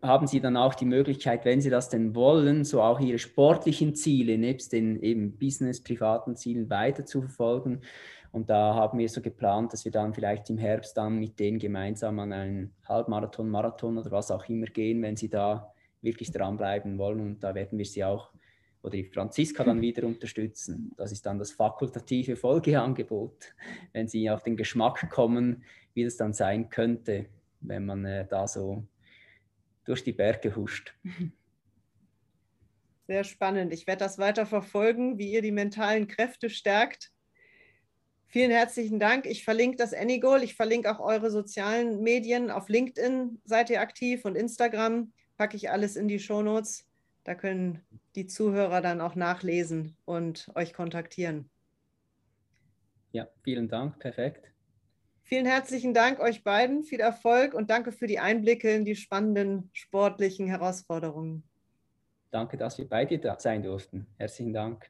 haben 0.02 0.28
sie 0.28 0.40
dann 0.40 0.58
auch 0.58 0.76
die 0.76 0.86
Möglichkeit, 0.86 1.44
wenn 1.44 1.62
sie 1.62 1.70
das 1.70 1.90
denn 1.90 2.14
wollen, 2.14 2.64
so 2.64 2.82
auch 2.82 3.00
ihre 3.00 3.18
sportlichen 3.18 3.96
Ziele 3.96 4.38
nebst 4.38 4.72
den 4.74 5.02
eben 5.02 5.38
Business, 5.38 5.82
privaten 5.82 6.36
Zielen 6.36 6.70
weiter 6.70 7.06
zu 7.06 7.22
verfolgen. 7.22 7.82
Und 8.32 8.50
da 8.50 8.76
haben 8.76 9.00
wir 9.00 9.10
so 9.10 9.22
geplant, 9.22 9.74
dass 9.74 9.86
wir 9.86 9.92
dann 9.92 10.14
vielleicht 10.14 10.50
im 10.50 10.58
Herbst 10.58 10.98
dann 10.98 11.18
mit 11.18 11.40
denen 11.40 11.58
gemeinsam 11.58 12.20
an 12.20 12.34
einen 12.34 12.76
Halbmarathon, 12.88 13.50
Marathon 13.50 13.98
oder 13.98 14.12
was 14.12 14.30
auch 14.30 14.48
immer 14.48 14.68
gehen, 14.68 15.02
wenn 15.02 15.16
sie 15.16 15.30
da 15.30 15.74
wirklich 16.02 16.32
dranbleiben 16.32 16.98
wollen. 17.00 17.22
Und 17.22 17.44
da 17.44 17.56
werden 17.56 17.78
wir 17.80 17.86
sie 17.86 18.04
auch 18.04 18.30
oder 18.88 18.98
die 18.98 19.04
Franziska 19.04 19.64
dann 19.64 19.82
wieder 19.82 20.08
unterstützen. 20.08 20.94
Das 20.98 21.12
ist 21.12 21.26
dann 21.26 21.38
das 21.38 21.52
fakultative 21.52 22.36
Folgeangebot, 22.36 23.54
wenn 23.94 24.08
Sie 24.08 24.30
auf 24.30 24.44
den 24.44 24.56
Geschmack 24.56 25.10
kommen, 25.10 25.64
wie 25.94 26.04
das 26.06 26.18
dann 26.18 26.34
sein 26.34 26.70
könnte, 26.70 27.28
wenn 27.60 27.86
man 27.86 28.06
äh, 28.06 28.26
da 28.28 28.48
so 28.48 28.84
durch 29.86 30.04
die 30.04 30.14
Berge 30.14 30.56
huscht. 30.56 30.96
Sehr 33.08 33.24
spannend. 33.24 33.72
Ich 33.72 33.88
werde 33.88 34.00
das 34.00 34.18
weiter 34.18 34.46
verfolgen, 34.46 35.18
wie 35.18 35.32
ihr 35.32 35.42
die 35.42 35.52
mentalen 35.52 36.08
Kräfte 36.08 36.50
stärkt. 36.50 37.12
Vielen 38.26 38.52
herzlichen 38.52 39.00
Dank. 39.00 39.26
Ich 39.26 39.46
verlinke 39.46 39.78
das 39.78 39.94
Anygoal. 39.94 40.44
Ich 40.44 40.56
verlinke 40.56 40.92
auch 40.94 41.00
eure 41.00 41.32
sozialen 41.32 42.02
Medien. 42.02 42.52
Auf 42.52 42.68
LinkedIn 42.68 43.42
seid 43.46 43.70
ihr 43.70 43.80
aktiv 43.80 44.26
und 44.26 44.36
Instagram 44.36 45.14
packe 45.38 45.56
ich 45.56 45.70
alles 45.70 45.96
in 45.96 46.10
die 46.10 46.20
Shownotes. 46.20 46.87
Da 47.28 47.36
können 47.36 47.82
die 48.16 48.26
Zuhörer 48.26 48.80
dann 48.80 49.02
auch 49.02 49.16
nachlesen 49.16 49.98
und 50.06 50.50
euch 50.56 50.74
kontaktieren. 50.74 51.50
Ja, 53.12 53.28
vielen 53.44 53.68
Dank. 53.68 54.00
Perfekt. 54.00 54.54
Vielen 55.24 55.46
herzlichen 55.46 55.94
Dank 55.94 56.22
euch 56.22 56.46
beiden, 56.46 56.84
viel 56.84 57.02
Erfolg 57.02 57.54
und 57.54 57.70
danke 57.70 57.92
für 57.92 58.08
die 58.08 58.20
Einblicke 58.20 58.74
in 58.74 58.86
die 58.86 58.96
spannenden 58.96 59.70
sportlichen 59.74 60.48
Herausforderungen. 60.48 61.44
Danke, 62.32 62.56
dass 62.56 62.78
wir 62.78 62.88
bei 62.88 63.04
dir 63.04 63.36
sein 63.40 63.62
durften. 63.62 64.08
Herzlichen 64.18 64.54
Dank. 64.54 64.90